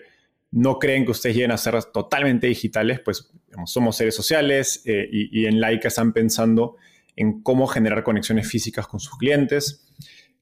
[0.50, 3.32] no creen que ustedes lleguen a ser totalmente digitales, pues
[3.66, 6.76] somos seres sociales eh, y, y, en Laika están pensando
[7.16, 9.88] en cómo generar conexiones físicas con sus clientes.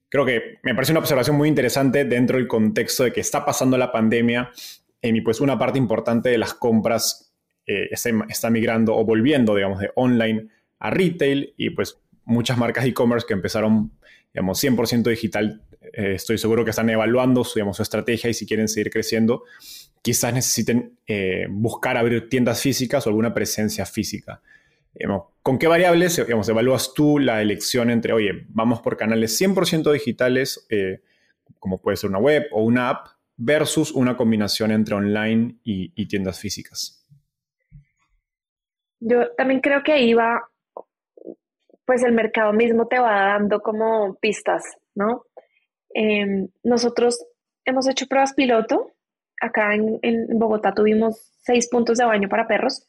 [0.09, 3.77] Creo que me parece una observación muy interesante dentro del contexto de que está pasando
[3.77, 4.51] la pandemia
[5.01, 7.31] y pues una parte importante de las compras
[7.65, 10.47] eh, está, migrando o volviendo, digamos, de online
[10.79, 13.91] a retail y pues muchas marcas e-commerce que empezaron,
[14.33, 15.61] digamos, 100% digital,
[15.93, 19.43] eh, estoy seguro que están evaluando su, digamos, su estrategia y si quieren seguir creciendo,
[20.01, 24.41] quizás necesiten eh, buscar abrir tiendas físicas o alguna presencia física.
[25.41, 30.67] ¿Con qué variables digamos, evalúas tú la elección entre, oye, vamos por canales 100% digitales,
[31.59, 33.07] como puede ser una web o una app,
[33.43, 37.03] versus una combinación entre online y, tiendas físicas?
[38.99, 40.47] Yo también creo que ahí va,
[41.85, 45.25] pues el mercado mismo te va dando como pistas, ¿no?
[45.93, 47.25] Em, nosotros
[47.65, 48.91] hemos hecho pruebas piloto.
[49.41, 49.99] Acá en,
[50.37, 52.87] Bogotá tuvimos seis puntos de baño para perros,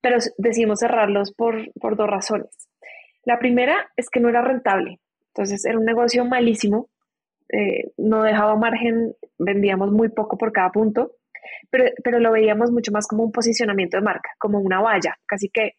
[0.00, 2.68] pero decidimos cerrarlos por, por dos razones.
[3.24, 6.88] La primera es que no era rentable, entonces era un negocio malísimo
[7.50, 11.12] eh, no dejaba margen, vendíamos muy poco por cada punto,
[11.70, 15.48] pero, pero lo veíamos mucho más como un posicionamiento de marca, como una valla, casi
[15.48, 15.72] que,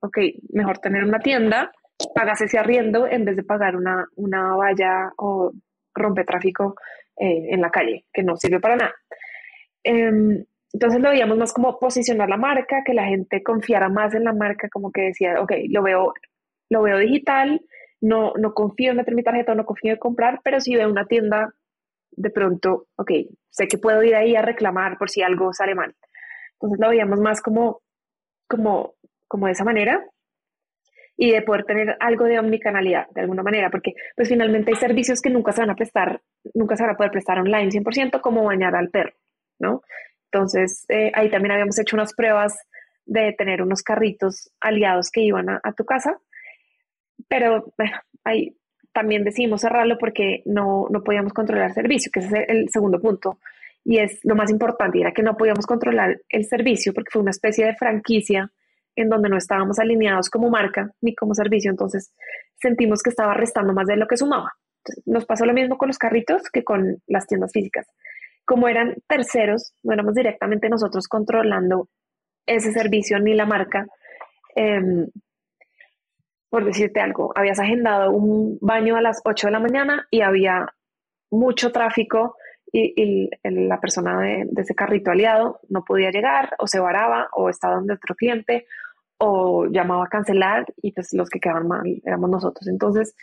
[0.00, 0.18] ok,
[0.50, 1.72] mejor tener una tienda,
[2.14, 5.52] pagas ese arriendo en vez de pagar una, una valla o
[5.94, 6.74] rompe tráfico
[7.18, 8.94] eh, en la calle, que no sirve para nada.
[9.82, 14.24] Em, entonces lo veíamos más como posicionar la marca, que la gente confiara más en
[14.24, 16.12] la marca, como que decía, ok, lo veo,
[16.68, 17.62] lo veo digital,
[18.00, 21.06] no, no confío en meter mi tarjeta, no confío en comprar, pero si veo una
[21.06, 21.54] tienda,
[22.12, 23.10] de pronto, ok,
[23.50, 25.94] sé que puedo ir ahí a reclamar por si algo sale mal.
[26.54, 27.82] Entonces lo veíamos más como,
[28.48, 28.94] como,
[29.28, 30.04] como de esa manera
[31.16, 35.20] y de poder tener algo de omnicanalidad de alguna manera, porque pues finalmente hay servicios
[35.20, 36.20] que nunca se van a prestar,
[36.54, 39.14] nunca se van a poder prestar online 100%, como bañar al perro,
[39.58, 39.82] ¿no?
[40.30, 42.54] Entonces eh, ahí también habíamos hecho unas pruebas
[43.06, 46.18] de tener unos carritos aliados que iban a tu casa
[47.28, 48.56] pero bueno, ahí
[48.92, 53.38] también decidimos cerrarlo porque no, no podíamos controlar servicio, que ese es el segundo punto.
[53.84, 57.30] Y es lo más importante, era que no podíamos controlar el servicio porque fue una
[57.30, 58.50] especie de franquicia
[58.96, 62.14] en donde no estábamos alineados como marca ni como servicio, entonces
[62.58, 64.52] sentimos que estaba restando más de lo que sumaba.
[65.04, 67.86] nos pasó lo mismo con los carritos que con las tiendas físicas.
[68.44, 71.88] Como eran terceros, no éramos directamente nosotros controlando
[72.46, 73.86] ese servicio ni la marca,
[74.54, 74.80] eh,
[76.48, 80.74] por decirte algo, habías agendado un baño a las 8 de la mañana y había
[81.30, 82.36] mucho tráfico
[82.72, 87.76] y, la persona de, ese carrito aliado no podía llegar o se varaba o estaba
[87.76, 88.66] donde otro cliente
[89.18, 92.66] o llamaba a cancelar y pues los que quedaban mal éramos nosotros.
[92.68, 93.14] Entonces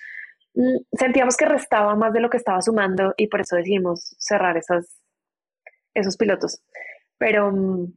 [0.56, 4.58] mm, sentíamos que restaba más de lo que estaba sumando y por eso decidimos cerrar
[4.58, 5.02] esas,
[5.94, 6.64] esos pilotos.
[7.18, 7.94] Pero mm,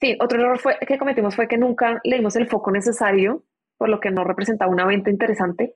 [0.00, 3.44] sí, otro error fue, que cometimos fue que nunca le dimos el foco necesario,
[3.80, 5.74] por lo que no representaba una venta interesante.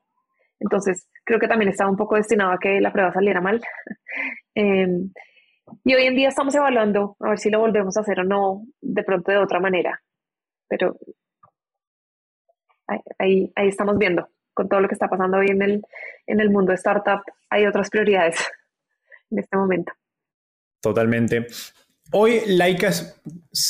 [0.60, 3.62] Entonces, creo que también estaba un poco destinado a que la prueba saliera mal.
[4.56, 5.10] Em,
[5.84, 8.66] y hoy en día estamos evaluando a ver si lo volvemos a hacer o no,
[8.80, 10.00] de pronto de otra manera.
[10.68, 10.96] Pero
[12.86, 15.82] ahí, ahí, estamos viendo, con todo lo que está pasando hoy en el,
[16.26, 18.36] en el mundo de startup, hay otras prioridades
[19.30, 19.92] en este momento.
[20.82, 21.46] Totalmente.
[22.12, 23.20] Hoy Laika es,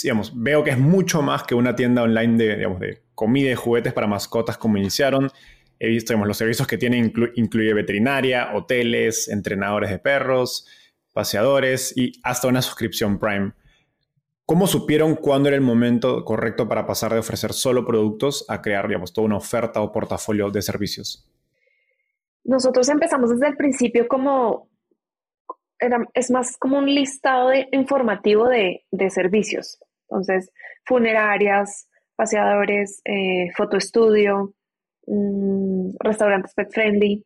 [0.03, 3.93] digamos, veo que es mucho más que una tienda online de, de comida y juguetes
[3.93, 5.31] para mascotas como iniciaron.
[5.79, 6.99] He visto digamos, los servicios que tiene
[7.35, 10.67] incluye veterinaria, hoteles, entrenadores de perros,
[11.13, 13.53] paseadores y hasta una suscripción Prime.
[14.47, 18.87] ¿Cómo supieron cuándo era el momento correcto para pasar de ofrecer solo productos a crear
[18.89, 21.27] digamos, toda una oferta o portafolio de servicios?
[22.45, 24.69] Nosotros empezamos desde el principio como
[25.79, 29.79] es más como un listado de, informativo de, servicios.
[30.09, 30.51] Entonces,
[30.85, 34.55] funerarias, paseadores, eh, fotoestudio,
[35.07, 37.25] mm, restaurantes pet friendly,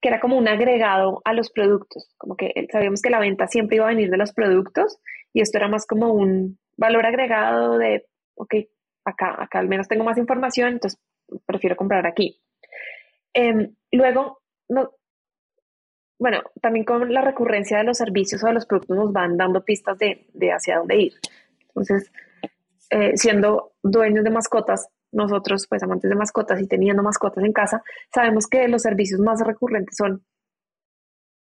[0.00, 3.76] que era como un agregado a los productos, como que sabíamos que la venta siempre
[3.76, 4.98] iba a venir de los productos
[5.32, 8.54] y esto era más como un valor agregado de, ok,
[9.04, 11.00] acá, acá al menos tengo más información, entonces
[11.46, 12.40] prefiero comprar aquí.
[13.34, 14.92] Em, luego, no,
[16.18, 19.64] bueno, también con la recurrencia de los servicios o de los productos nos van dando
[19.64, 21.12] pistas de, hacia dónde ir.
[21.68, 22.10] Entonces,
[22.90, 27.82] eh, siendo dueños de mascotas, nosotros, pues amantes de mascotas y teniendo mascotas en casa,
[28.12, 30.24] sabemos que los servicios más recurrentes son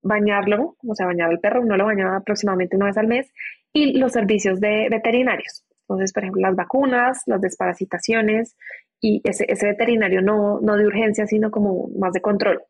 [0.02, 3.32] bañarlo, o sea, bañar al perro, uno lo baña aproximadamente una vez al mes,
[3.72, 5.64] y los servicios de veterinarios.
[5.82, 8.56] Entonces, por ejemplo, las vacunas, las desparasitaciones
[9.02, 12.62] y ese, ese veterinario no, no de urgencia, sino como más de control.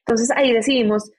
[0.00, 1.10] Entonces ahí decidimos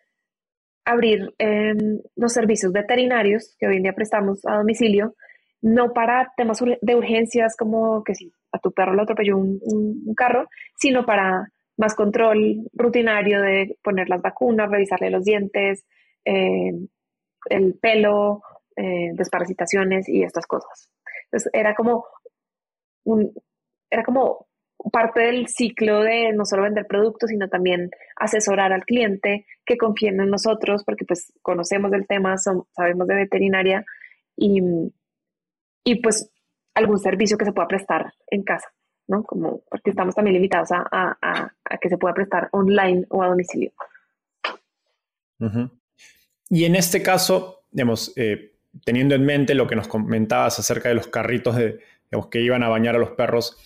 [0.86, 5.16] abrir em, los servicios veterinarios que hoy en día prestamos a domicilio,
[5.62, 10.48] no para temas de urgencias como que si a tu perro le atropelló un, carro,
[10.78, 11.48] sino para
[11.78, 15.86] más control rutinario de poner las vacunas, revisarle los dientes,
[16.26, 16.88] em,
[17.50, 18.42] el pelo,
[18.76, 20.92] eh, desparasitaciones y estas cosas.
[21.26, 22.06] Entonces era como
[23.06, 23.34] un,
[23.90, 24.48] era como
[24.92, 30.20] parte del ciclo de no solo vender productos, sino también asesorar al cliente, que confíen
[30.20, 33.86] en nosotros, porque pues conocemos del tema, sabemos de veterinaria
[34.36, 34.62] y,
[35.84, 36.32] y pues
[36.74, 38.68] algún servicio que se pueda prestar en casa,
[39.08, 39.24] ¿no?
[39.24, 43.72] Como porque estamos también limitados a, que se pueda prestar online o a domicilio.
[46.50, 48.52] Y en este caso, digamos, eh,
[48.86, 51.80] teniendo en mente lo que nos comentabas acerca de los carritos de,
[52.30, 53.58] que iban a bañar a los perros,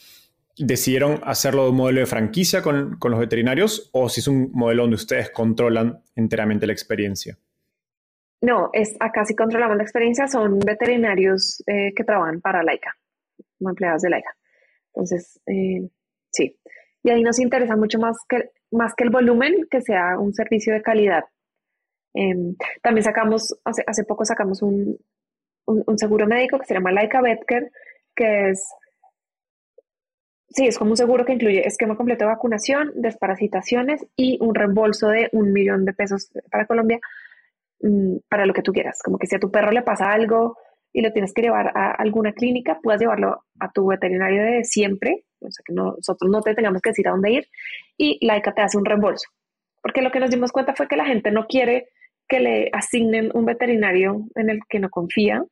[0.57, 4.83] decidieron hacerlo de un modelo de franquicia con, los veterinarios o si es un modelo
[4.83, 7.37] donde ustedes controlan enteramente la experiencia?
[8.41, 12.95] No, es acá sí controlamos la experiencia, son veterinarios eh, que trabajan para Laika,
[13.57, 14.29] como empleados de Laika.
[14.93, 15.89] Entonces, eh,
[16.31, 16.57] sí.
[17.03, 20.73] Y ahí nos interesa mucho más que, más que el volumen, que sea un servicio
[20.73, 21.23] de calidad.
[22.13, 24.97] Em, también sacamos, hace, hace poco sacamos un,
[25.65, 27.71] un, un, seguro médico que se llama Laika Vetker,
[28.15, 28.61] que es
[30.49, 35.09] Sí, es como un seguro que incluye esquema completo de vacunación, desparasitaciones y un reembolso
[35.09, 36.99] de un millón de pesos para Colombia
[37.81, 38.99] mm, para lo que tú quieras.
[39.03, 40.57] Como que si a tu perro le pasa algo
[40.93, 45.25] y lo tienes que llevar a alguna clínica, puedas llevarlo a tu veterinario de siempre,
[45.41, 47.47] o sea que nosotros no te tengamos que decir a dónde ir
[47.97, 49.27] y Laika te hace un reembolso.
[49.81, 51.89] Porque lo que nos dimos cuenta fue que la gente no quiere
[52.27, 55.43] que le asignen un veterinario en el que no confía,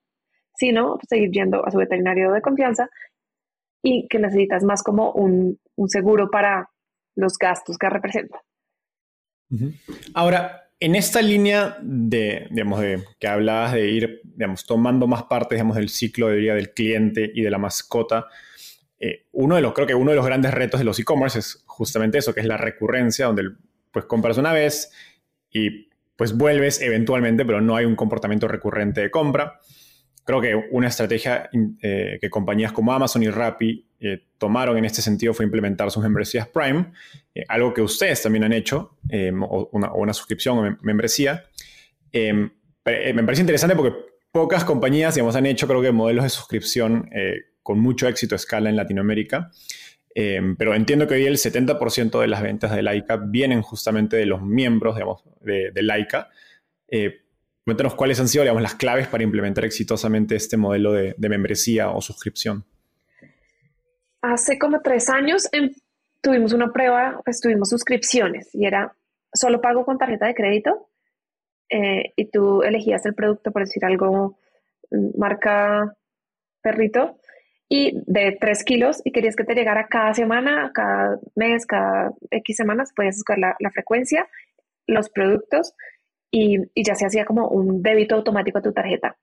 [0.55, 2.89] sino seguir yendo a su veterinario de confianza
[3.83, 6.69] y que necesitas más como un, seguro para
[7.15, 8.41] los gastos que representa.
[10.13, 15.55] Ahora, en esta línea de, digamos, de, que hablabas de ir, digamos, tomando más parte,
[15.55, 18.27] digamos, del ciclo de vida del cliente y de la mascota,
[18.99, 21.63] eh, uno de los, creo que uno de los grandes retos de los e-commerce es
[21.65, 23.51] justamente eso, que es la recurrencia, donde
[23.91, 24.91] pues compras una vez
[25.51, 29.59] y pues vuelves eventualmente, pero no hay un comportamiento recurrente de compra
[30.23, 31.49] creo que una estrategia
[31.81, 36.03] eh, que compañías como Amazon y Rappi eh, tomaron en este sentido fue implementar sus
[36.03, 36.91] membresías Prime,
[37.33, 38.97] eh, algo que ustedes también han hecho,
[39.41, 41.45] o una, suscripción o membresía.
[42.13, 43.95] me parece interesante porque
[44.31, 47.09] pocas compañías digamos, han hecho, creo que, modelos de suscripción
[47.61, 49.51] con mucho éxito a escala en Latinoamérica.
[50.15, 54.25] Em, pero entiendo que hoy el 70% de las ventas de Laika vienen justamente de
[54.25, 56.29] los miembros, digamos, de, Laika.
[56.87, 57.22] Eh,
[57.65, 62.01] cuéntanos cuáles han sido, digamos, las claves para implementar exitosamente este modelo de, membresía o
[62.01, 62.65] suscripción.
[64.21, 65.71] Hace como tres años em,
[66.21, 68.95] tuvimos una prueba, pues tuvimos suscripciones y era
[69.33, 70.89] solo pago con tarjeta de crédito
[71.69, 74.37] eh, y tú elegías el producto, por decir algo,
[74.91, 75.95] mm, marca
[76.61, 77.19] perrito,
[77.69, 82.55] y de 3 kilos y querías que te llegara cada semana, cada mes, cada X
[82.55, 84.27] semanas, podías buscar la, frecuencia,
[84.85, 85.73] los productos
[86.35, 89.15] y, ya se hacía como un débito automático a tu tarjeta.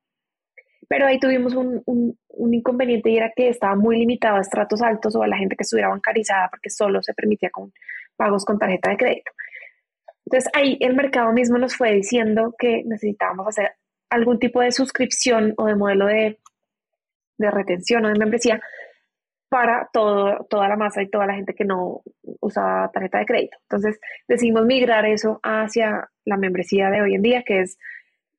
[0.89, 5.17] Pero ahí tuvimos un, un, inconveniente y era que estaba muy limitado a estratos altos
[5.17, 7.73] o a la gente que estuviera bancarizada porque solo se permitía con
[8.17, 9.33] pagos con tarjeta de crédito.
[10.25, 13.73] Entonces ahí el mercado mismo nos fue diciendo que necesitábamos hacer
[14.09, 16.39] algún tipo de suscripción o de modelo de,
[17.39, 18.61] de retención o de membresía
[19.51, 22.03] para todo, toda la masa y toda la gente que no
[22.41, 23.59] usaba tarjeta de crédito.
[23.63, 27.77] Entonces decidimos migrar eso hacia la membresía de hoy en día, que es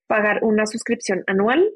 [0.08, 1.70] pagar una suscripción anual,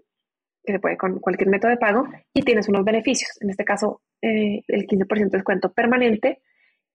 [0.64, 3.30] que se puede con cualquier método de pago, y tienes unos beneficios.
[3.42, 6.42] En este caso, eh, el 15% de descuento permanente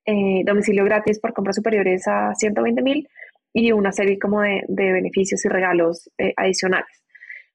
[0.06, 3.06] eh, domicilio gratis por compras superiores a 120 mil
[3.52, 7.04] y una serie como de, beneficios y regalos eh, adicionales.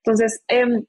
[0.03, 0.83] Entonces, em,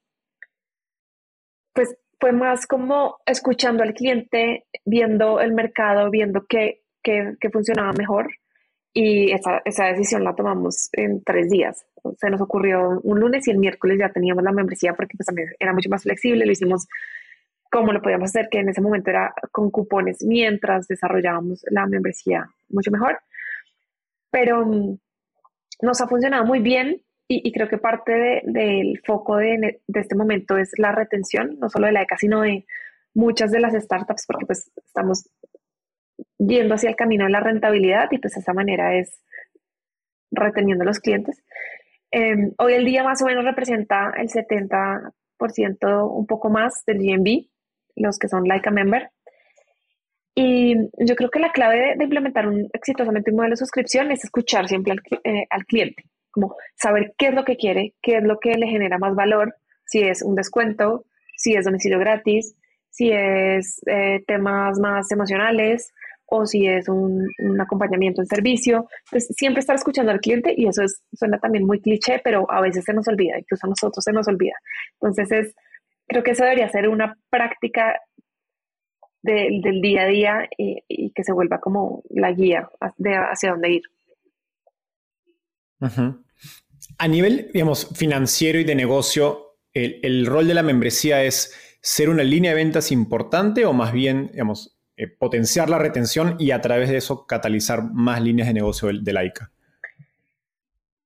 [2.19, 6.81] fue más como escuchando al cliente, viendo el mercado, viendo qué,
[7.53, 8.27] funcionaba mejor
[8.93, 11.85] y esa, esa, decisión la tomamos en tres días.
[12.17, 15.49] Se nos ocurrió un lunes y el miércoles ya teníamos la membresía porque pues también
[15.59, 16.87] era mucho más flexible, lo hicimos
[17.71, 22.49] cómo lo podíamos hacer, que en ese momento era con cupones mientras desarrollábamos la membresía
[22.69, 23.19] mucho mejor.
[24.31, 24.97] Pero mm,
[25.81, 30.71] nos ha funcionado muy bien y, creo que parte del foco de, este momento es
[30.77, 32.65] la retención, no solo de la ECA, sino de
[33.13, 35.29] muchas de las startups, porque pues estamos
[36.37, 39.21] yendo hacia el camino de la rentabilidad y pues esa manera es
[40.31, 41.43] reteniendo a los clientes.
[42.11, 47.47] Em, hoy el día más o menos representa el 70%, un poco más del GMV
[47.97, 49.09] los que son like a member.
[50.35, 54.23] Y yo creo que la clave de, implementar un, exitosamente un modelo de suscripción es
[54.23, 58.23] escuchar siempre al, eh, al, cliente, como saber qué es lo que quiere, qué es
[58.23, 59.55] lo que le genera más valor,
[59.85, 61.05] si es un descuento,
[61.35, 62.55] si es domicilio gratis,
[62.89, 65.93] si es eh, temas más emocionales
[66.25, 67.25] o si es un,
[67.59, 68.87] acompañamiento en servicio.
[69.09, 72.61] Pues siempre estar escuchando al cliente y eso es, suena también muy cliché, pero a
[72.61, 74.55] veces se nos olvida, incluso a nosotros se nos olvida.
[74.99, 75.55] Entonces es
[76.07, 77.99] creo que eso debería ser una práctica
[79.21, 83.81] del día a día y, que se vuelva como la guía de hacia dónde ir.
[85.79, 92.23] A nivel, digamos, financiero y de negocio, el, rol de la membresía es ser una
[92.23, 96.89] línea de ventas importante o más bien, digamos, eh, potenciar la retención y a través
[96.89, 99.51] de eso catalizar más líneas de negocio de, la ICA?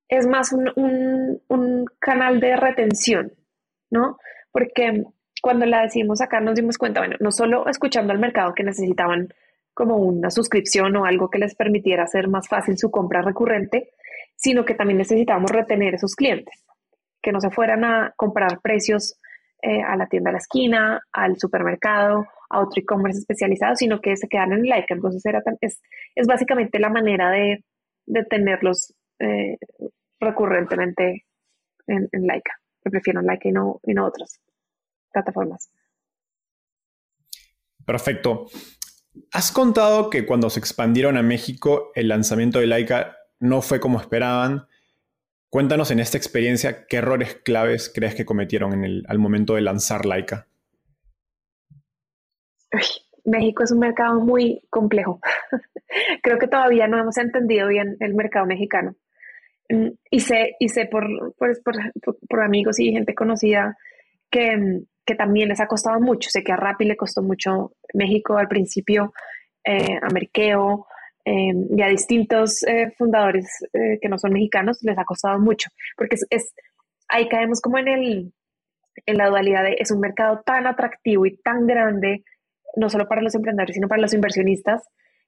[0.07, 3.33] Es más un, un canal de retención,
[3.89, 4.17] ¿no?
[4.51, 5.03] porque
[5.41, 9.33] cuando la decidimos sacar nos dimos cuenta, bueno, no solo escuchando al mercado que necesitaban
[9.73, 13.91] como una suscripción o algo que les permitiera hacer más fácil su compra recurrente,
[14.41, 16.63] sino que también necesitábamos retener esos clientes,
[17.21, 19.19] que no se fueran a comprar precios
[19.61, 24.17] eh, a la tienda de la esquina, al supermercado, a otro e-commerce especializado, sino que
[24.17, 24.95] se quedan en Laika.
[24.95, 25.79] Entonces era es,
[26.27, 27.63] básicamente la manera de,
[28.29, 29.57] tenerlos eh,
[30.19, 31.25] recurrentemente
[31.85, 34.41] en, Laika que prefiero Like y no, y no otras
[35.13, 35.71] plataformas.
[37.85, 38.47] Perfecto.
[39.33, 43.99] Has contado que cuando se expandieron a México, el lanzamiento de Laika no fue como
[43.99, 44.67] esperaban.
[45.49, 49.61] Cuéntanos en esta experiencia qué errores claves crees que cometieron en el, al momento de
[49.61, 50.47] lanzar Laika.
[53.25, 55.19] México es un mercado muy complejo.
[56.23, 58.95] Creo que todavía no hemos entendido bien el mercado mexicano.
[59.69, 63.77] Mm, y sé, y sé por, por, amigos y gente conocida
[64.29, 66.29] que, que, también les ha costado mucho.
[66.29, 69.13] Sé que a Rappi le costó mucho México al principio,
[69.65, 70.07] eh, a
[71.25, 75.69] em, y a distintos eh, fundadores eh, que no son mexicanos les ha costado mucho,
[75.97, 76.53] porque es,
[77.07, 78.33] ahí caemos como en, el,
[79.05, 82.23] en la dualidad de es un mercado tan atractivo y tan grande,
[82.75, 84.81] no solo para los emprendedores, sino para los inversionistas,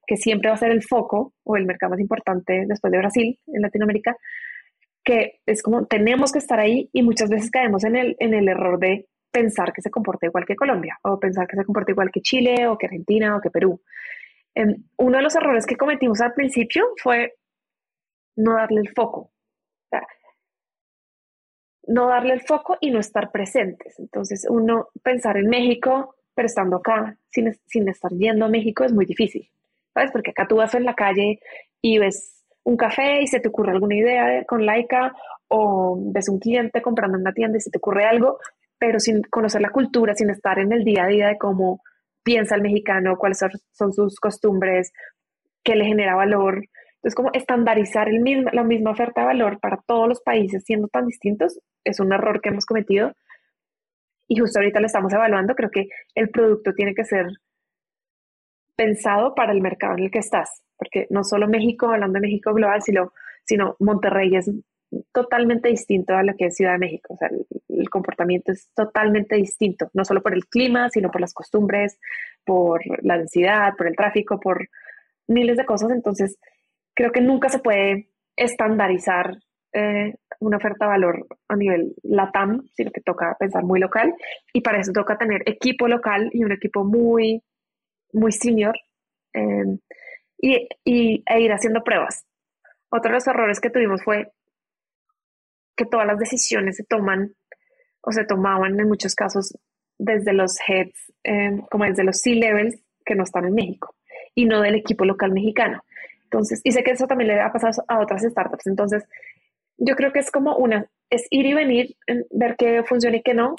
[0.05, 3.39] que siempre va a ser el foco o el mercado más importante después de Brasil
[3.47, 4.15] en Latinoamérica,
[5.03, 8.47] que es como tenemos que estar ahí y muchas veces caemos en el, en el
[8.47, 12.11] error de pensar que se comporta igual que Colombia o pensar que se comporta igual
[12.11, 13.81] que Chile o que Argentina o que Perú.
[14.55, 17.35] Em, uno de los errores que cometimos al principio fue
[18.35, 19.31] no darle el foco.
[21.85, 23.99] no darle el foco y no estar presentes.
[23.99, 28.93] Entonces, uno pensar en México pero estando acá, sin, sin estar yendo a México, es
[28.93, 29.49] muy difícil,
[29.93, 30.11] ¿sabes?
[30.11, 31.39] Porque acá tú vas en la calle
[31.81, 35.13] y ves un café y se te ocurre alguna idea con Laika,
[35.49, 38.39] o ves un cliente comprando en una tienda y se te ocurre algo,
[38.79, 41.81] pero sin conocer la cultura, sin estar en el día a día de cómo
[42.23, 43.39] piensa el mexicano, cuáles
[43.71, 44.91] son, sus costumbres,
[45.63, 46.63] qué le genera valor.
[46.95, 50.87] Entonces, como estandarizar el mismo, la misma oferta de valor para todos los países siendo
[50.87, 53.13] tan distintos es un error que hemos cometido
[54.27, 55.53] y justo ahorita lo estamos evaluando.
[55.55, 57.27] Creo que el producto tiene que ser
[58.75, 62.53] pensado para el mercado en el que estás, porque no solo México, hablando de México
[62.53, 63.13] global, sino,
[63.45, 64.49] sino Monterrey es
[65.11, 67.13] totalmente distinto a lo que es Ciudad de México.
[67.13, 67.29] O sea,
[67.69, 71.99] el, comportamiento es totalmente distinto, no solo por el clima, sino por las costumbres,
[72.43, 74.69] por la densidad, por el tráfico, por
[75.27, 75.91] miles de cosas.
[75.91, 76.39] Entonces,
[76.95, 79.37] creo que nunca se puede estandarizar
[79.73, 84.13] eh, una oferta de valor a nivel LATAM, sino que toca pensar muy local.
[84.53, 87.43] Y para eso toca tener equipo local y un equipo muy,
[88.11, 88.75] muy senior
[89.33, 89.77] eh,
[90.37, 92.25] y, y, e ir haciendo pruebas.
[92.89, 94.31] Otro de los errores que tuvimos fue
[95.75, 97.35] que todas las decisiones se toman
[98.01, 99.57] o se tomaban en muchos casos
[99.97, 103.95] desde los heads, em, como desde los C-levels que no están en México
[104.35, 105.83] y no del equipo local mexicano.
[106.23, 108.67] Entonces, y sé que eso también le ha pasado a otras startups.
[108.67, 109.03] Entonces,
[109.77, 111.95] yo creo que es como una, es ir y venir,
[112.31, 113.55] ver qué funciona y qué no,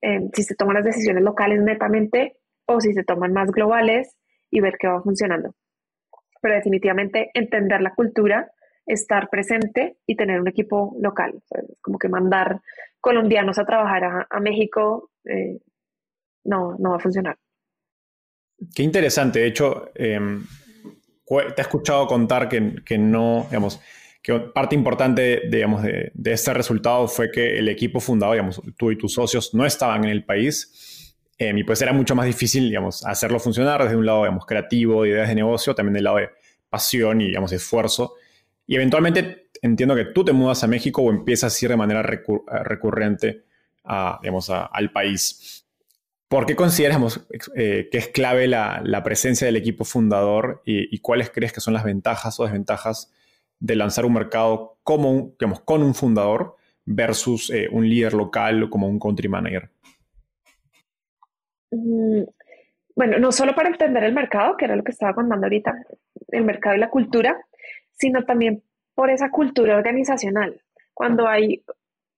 [0.00, 2.36] em, si se toman las decisiones locales netamente
[2.66, 4.16] o si se toman más globales
[4.50, 5.54] y ver qué va funcionando.
[6.40, 8.50] Pero definitivamente entender la cultura
[8.88, 11.40] estar presente y tener un equipo local.
[11.80, 12.60] como que mandar
[13.00, 15.58] colombianos a trabajar a, México eh,
[16.44, 17.38] no, no va a funcionar.
[18.74, 19.40] Qué interesante.
[19.40, 20.44] De hecho, em,
[21.26, 23.80] te he escuchado contar que, no, digamos,
[24.22, 28.90] que parte importante digamos, de, de, este resultado fue que el equipo fundado, digamos, tú
[28.90, 31.14] y tus socios no estaban en el país.
[31.38, 35.06] Em, y pues era mucho más difícil, digamos, hacerlo funcionar desde un lado, digamos, creativo,
[35.06, 36.30] ideas de negocio, también del lado de
[36.68, 38.14] pasión y, digamos, esfuerzo.
[38.68, 42.02] Y eventualmente entiendo que tú te mudas a México o empiezas a ir de manera
[42.02, 43.44] recurrente
[43.82, 45.66] a, digamos, al país.
[46.28, 51.54] ¿Por qué consideras eh, que es clave la, presencia del equipo fundador y, cuáles crees
[51.54, 53.10] que son las ventajas o desventajas
[53.58, 58.86] de lanzar un mercado como digamos, con un fundador versus eh, un líder local como
[58.86, 59.70] un country manager?
[61.70, 62.24] Mm,
[62.94, 65.86] bueno, no solo para entender el mercado, que era lo que estaba contando ahorita,
[66.28, 67.38] el mercado y la cultura,
[67.98, 68.62] sino también
[68.94, 70.60] por esa cultura organizacional.
[70.94, 71.64] Cuando hay,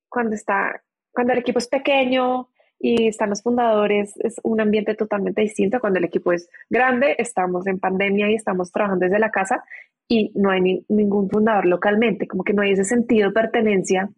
[0.09, 5.43] cuando está, cuando el equipo es pequeño y están los fundadores, es un ambiente totalmente
[5.43, 5.81] distinto.
[5.81, 9.63] Cuando el equipo es grande, estamos en pandemia y estamos trabajando desde la casa
[10.09, 14.09] y no hay ningún fundador localmente, como que no hay ese sentido de pertenencia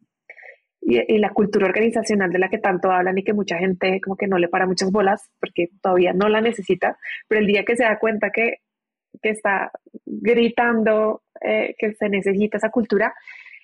[0.81, 4.17] y, y, la cultura organizacional de la que tanto hablan y que mucha gente como
[4.17, 6.97] que no le para muchas bolas porque todavía no la necesita,
[7.29, 8.59] pero el día que se da cuenta que
[9.21, 9.71] que está
[10.07, 13.15] gritando eh, que se necesita esa cultura,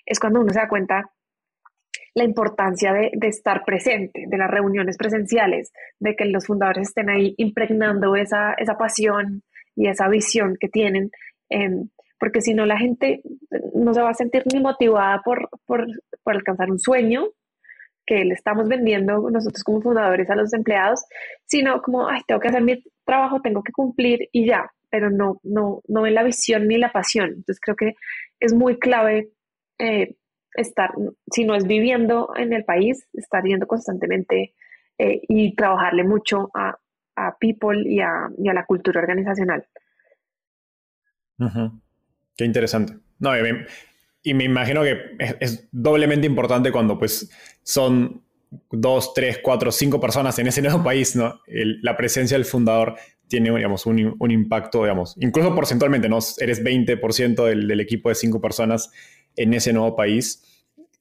[0.04, 1.10] es cuando uno se da cuenta
[2.14, 7.34] la importancia de, estar presente, de las reuniones presenciales, de que los fundadores estén ahí
[7.36, 9.42] impregnando esa, esa pasión
[9.76, 11.10] y esa visión que tienen,
[11.48, 13.22] em, porque si no la gente
[13.74, 15.86] no se va a sentir ni motivada por, por,
[16.24, 17.28] por alcanzar un sueño
[18.04, 21.04] que le estamos vendiendo nosotros como fundadores a los empleados,
[21.44, 25.40] sino como, ay, tengo que hacer mi trabajo, tengo que cumplir y ya, pero no,
[25.42, 27.28] no, no ven la visión ni la pasión.
[27.28, 27.94] Entonces creo que
[28.40, 29.30] es muy clave
[29.78, 30.16] eh,
[30.54, 30.90] estar,
[31.30, 34.54] si no es viviendo en el país, estar yendo constantemente
[34.98, 36.76] eh, y trabajarle mucho a,
[37.16, 39.66] a people y a, y a, la cultura organizacional.
[42.36, 42.94] Qué interesante.
[43.18, 43.32] No,
[44.22, 47.30] y me, imagino que es, doblemente importante cuando pues
[47.62, 48.22] son
[48.70, 51.40] dos, tres, cuatro, cinco personas en ese nuevo país, ¿no?
[51.46, 52.96] la presencia del fundador
[53.28, 56.18] tiene, digamos, un, un, impacto, digamos, incluso porcentualmente, ¿no?
[56.38, 58.90] Eres 20% del, del, equipo de cinco personas
[59.36, 60.42] en ese nuevo país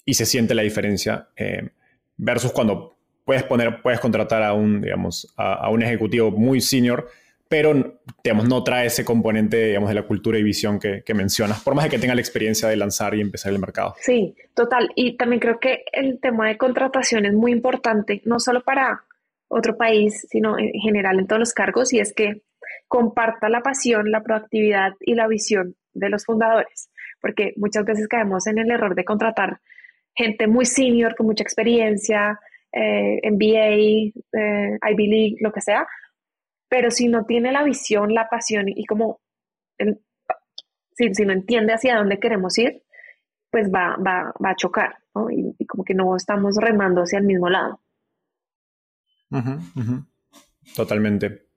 [0.06, 1.70] y se siente la diferencia eh,
[2.16, 7.10] versus cuando puedes poner, puedes contratar a un, digamos, a, un ejecutivo muy senior,
[7.50, 11.62] pero, digamos, no trae ese componente, digamos, de la cultura y visión que, que mencionas,
[11.62, 13.96] por más de que tenga la experiencia de lanzar y empezar el mercado.
[14.00, 14.90] Sí, total.
[14.96, 19.04] Y también creo que el tema de contratación es muy importante, no solo para
[19.48, 22.42] otro país, sino en general en todos los cargos, y es que
[22.88, 26.90] comparta la pasión, la proactividad y la visión de los fundadores,
[27.22, 29.60] porque muchas veces caemos en el error de contratar
[30.16, 32.40] gente muy senior, con mucha experiencia,
[32.72, 35.88] eh, MBA, eh, Ivy League, lo que sea,
[36.70, 39.22] pero si no tiene la visión, la pasión y como,
[40.96, 42.84] si, no entiende hacia dónde queremos ir,
[43.52, 45.30] pues va, va, va a chocar, ¿no?
[45.30, 47.80] y como que no estamos remando hacia el mismo lado.
[50.76, 51.48] Totalmente.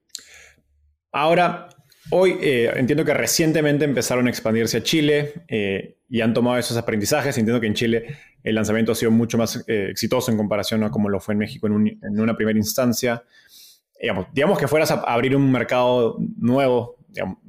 [1.12, 1.68] Ahora,
[2.10, 6.76] hoy eh, entiendo que recientemente empezaron a expandirse a Chile eh, y han tomado esos
[6.76, 7.36] aprendizajes.
[7.36, 10.90] Entiendo que en Chile el lanzamiento ha sido mucho más eh, exitoso en comparación a
[10.90, 13.24] como lo fue en México en, una primera instancia.
[14.32, 16.96] Digamos, que fueras a abrir un mercado nuevo,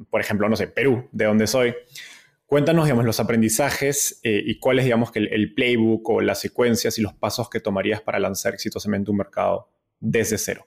[0.09, 1.73] por ejemplo, no sé, Perú, de donde soy.
[2.45, 7.13] Cuéntanos, digamos, los aprendizajes y cuál es, digamos, el, playbook o las secuencias y los
[7.13, 9.69] pasos que tomarías para lanzar exitosamente un mercado
[10.01, 10.65] desde cero.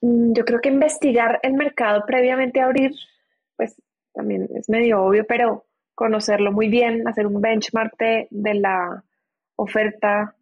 [0.00, 2.92] Mm, yo creo que investigar el mercado previamente a abrir,
[3.56, 3.76] pues
[4.12, 9.04] también es medio obvio, pero conocerlo muy bien, hacer un benchmark de, la
[9.56, 10.34] oferta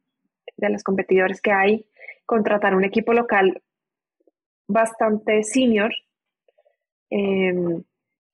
[0.57, 1.87] de los competidores que hay,
[2.25, 3.63] contratar un equipo local
[4.69, 5.93] bastante senior
[7.11, 7.83] em,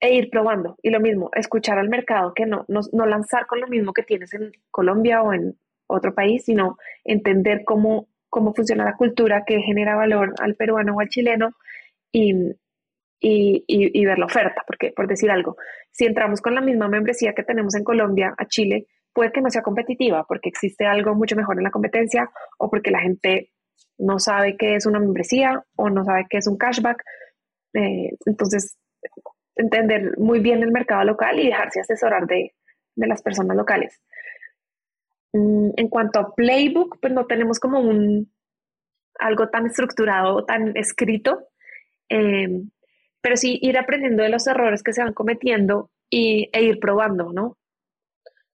[0.00, 0.76] e ir probando.
[0.82, 4.34] Y lo mismo, escuchar al mercado, que no, no lanzar con lo mismo que tienes
[4.34, 5.56] en Colombia o en
[5.86, 11.00] otro país, sino entender cómo cómo funciona la cultura que genera valor al peruano o
[11.00, 11.50] al chileno
[12.10, 12.32] y,
[13.20, 15.56] y, ver la oferta, porque por decir algo,
[15.90, 19.50] si entramos con la misma membresía que tenemos en Colombia a Chile, puede que no
[19.50, 23.50] sea competitiva porque existe algo mucho mejor en la competencia o porque la gente
[23.98, 27.02] no sabe qué es una membresía o no sabe qué es un cashback.
[27.74, 28.78] Eh, entonces,
[29.56, 32.54] entender muy bien el mercado local y dejarse asesorar de,
[32.96, 34.00] de las personas locales.
[35.32, 38.30] Mm, en cuanto a playbook, pues no tenemos como un
[39.18, 41.48] algo tan estructurado, tan escrito,
[42.08, 42.70] em,
[43.20, 47.32] pero sí ir aprendiendo de los errores que se van cometiendo y, e ir probando,
[47.32, 47.56] ¿no?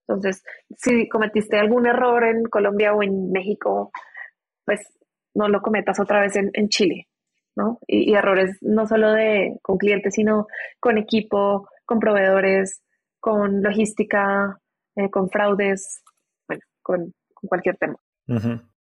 [0.06, 0.42] Entonces,
[0.76, 3.90] si cometiste algún error en Colombia o en México,
[4.64, 4.80] pues
[5.34, 7.08] no lo cometas otra vez en, Chile,
[7.56, 7.78] ¿no?
[7.86, 10.46] Y, errores no solo de, con clientes, sino
[10.80, 12.82] con equipo, con proveedores,
[13.20, 14.58] con logística,
[14.96, 16.02] eh, con fraudes,
[16.88, 17.96] con, cualquier tema.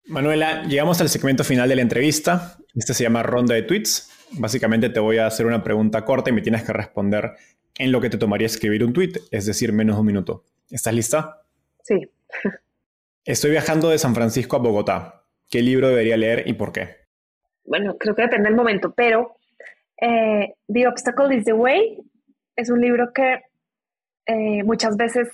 [0.06, 2.58] Manuela, llegamos al segmento final de la entrevista.
[2.76, 4.10] Este se llama ronda de tweets.
[4.40, 7.32] Básicamente te voy a hacer una pregunta corta y me tienes que responder
[7.78, 10.46] en lo que te tomaría escribir un tweet, es decir, menos de un minuto.
[10.70, 11.42] ¿Estás lista?
[11.84, 12.10] Sí.
[13.26, 15.26] Estoy viajando de San Francisco a Bogotá.
[15.50, 17.08] ¿Qué libro debería leer y por qué?
[17.66, 19.36] Bueno, creo que depende del momento, pero
[20.00, 22.04] eh, The Obstacle is the Way
[22.56, 23.42] es un libro que
[24.28, 25.28] eh, muchas veces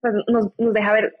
[0.00, 1.19] pues, nos, nos, deja ver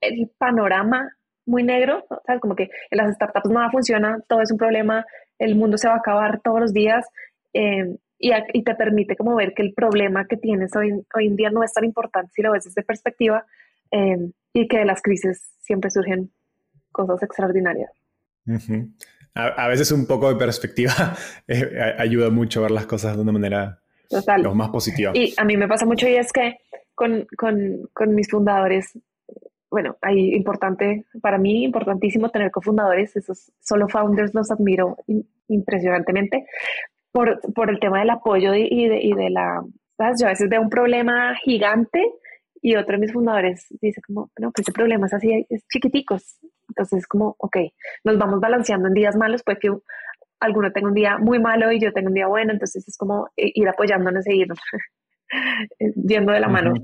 [0.00, 2.40] el panorama muy negro, ¿sabes?
[2.40, 5.04] Como que en las startups nada funciona, todo es un problema,
[5.38, 7.06] el mundo se va a acabar todos los días
[7.52, 11.36] eh, y, y, te permite como ver que el problema que tienes hoy, hoy en
[11.36, 13.44] día no es tan importante si lo ves desde perspectiva
[13.90, 16.30] eh, y que de las crisis siempre surgen
[16.92, 17.90] cosas extraordinarias.
[19.34, 20.92] a, veces un poco de perspectiva
[21.48, 23.80] eh, ayuda mucho a ver las cosas de una manera
[24.38, 25.12] lo más positiva.
[25.14, 26.58] Y a mí me pasa mucho y es que
[26.94, 28.98] con, con, con mis fundadores
[29.70, 34.96] bueno, hay importante, para mí importantísimo tener cofundadores, esos solo founders los admiro
[35.48, 36.46] impresionantemente
[37.12, 39.62] por, por, el tema del apoyo y de, y de la,
[39.96, 40.20] ¿sabes?
[40.20, 42.04] Yo a veces veo un problema gigante
[42.62, 46.38] y otro de mis fundadores dice como, no, pues ese problema es así, es chiquiticos.
[46.68, 47.56] Entonces es como, ok,
[48.04, 49.70] nos vamos balanceando en días malos, puede que
[50.40, 53.28] alguno tenga un día muy malo y yo tenga un día bueno, entonces es como
[53.36, 54.48] eh, ir apoyándonos e ir
[55.94, 56.74] yendo de la mano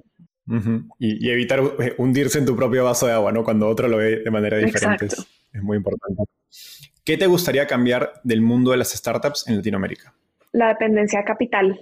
[0.99, 3.45] y, evitar eh, hundirse en tu propio vaso de agua, ¿no?
[3.45, 5.07] Cuando otro lo ve de manera diferente.
[5.07, 6.23] Es, muy importante.
[7.05, 10.13] ¿Qué te gustaría cambiar del mundo de las startups en Latinoamérica?
[10.53, 11.81] La dependencia de capital.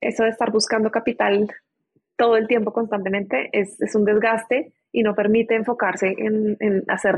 [0.00, 1.48] Eso de estar buscando capital
[2.16, 7.16] todo el tiempo constantemente es, es un desgaste y no permite enfocarse en, en, hacer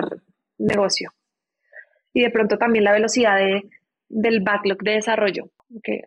[0.58, 1.12] negocio.
[2.12, 3.68] Y de pronto también la velocidad de,
[4.08, 5.50] del backlog de desarrollo,
[5.82, 6.04] que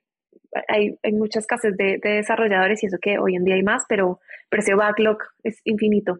[0.67, 4.19] hay, hay mucha escasez de, desarrolladores y eso que hoy en día hay más, pero,
[4.49, 6.19] pero ese backlog es infinito.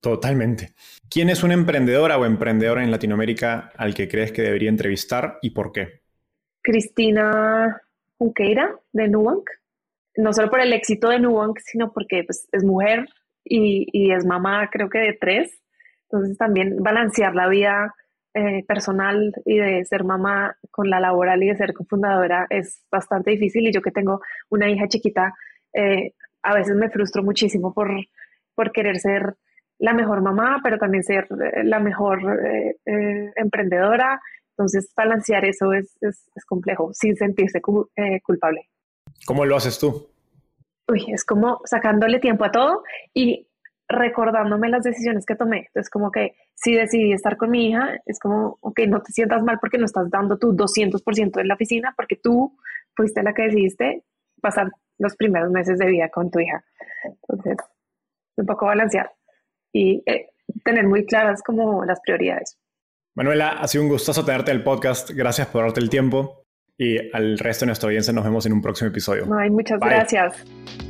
[0.00, 0.70] Totalmente.
[1.10, 5.50] ¿Quién es una emprendedora o emprendedora en Latinoamérica al que crees que debería entrevistar y
[5.50, 6.00] por qué?
[6.62, 7.80] Cristina
[8.16, 9.48] Junqueira de Nubank.
[10.16, 13.06] No solo por el éxito de Nubank, sino porque pues, es mujer
[13.44, 15.60] y, y es mamá, creo que de tres.
[16.04, 17.94] Entonces también balancear la vida
[18.32, 23.32] eh, personal y de ser mamá con la laboral y de ser cofundadora es bastante
[23.32, 24.20] difícil y yo que tengo
[24.50, 25.34] una hija chiquita,
[25.72, 26.12] eh,
[26.42, 27.90] a veces me frustro muchísimo por,
[28.54, 29.34] por querer ser
[29.78, 32.20] la mejor mamá, pero también ser eh, la mejor
[33.34, 34.20] emprendedora.
[34.50, 38.68] Entonces, balancear eso es, es, es complejo, sin sentirse culpable.
[39.26, 40.06] ¿Cómo lo haces tú?
[40.86, 43.48] Uy, es como sacándole tiempo a todo y
[43.90, 45.66] recordándome las decisiones que tomé.
[45.66, 49.42] Entonces, como que si decidí estar con mi hija, es como, ok, no te sientas
[49.42, 52.56] mal porque no estás dando tu 200% en la oficina, porque tú
[52.94, 54.04] fuiste la que decidiste
[54.40, 56.64] pasar los primeros meses de vida con tu hija.
[57.04, 57.56] Entonces,
[58.36, 59.12] un poco balancear
[59.72, 60.28] y eh,
[60.64, 62.58] tener muy claras como las prioridades.
[63.14, 65.10] Manuela, ha sido un gustoso tenerte en el podcast.
[65.10, 66.44] Gracias por darte el tiempo.
[66.78, 69.26] Y al resto de nuestra audiencia nos vemos en un próximo episodio.
[69.36, 70.89] Ay, muchas gracias.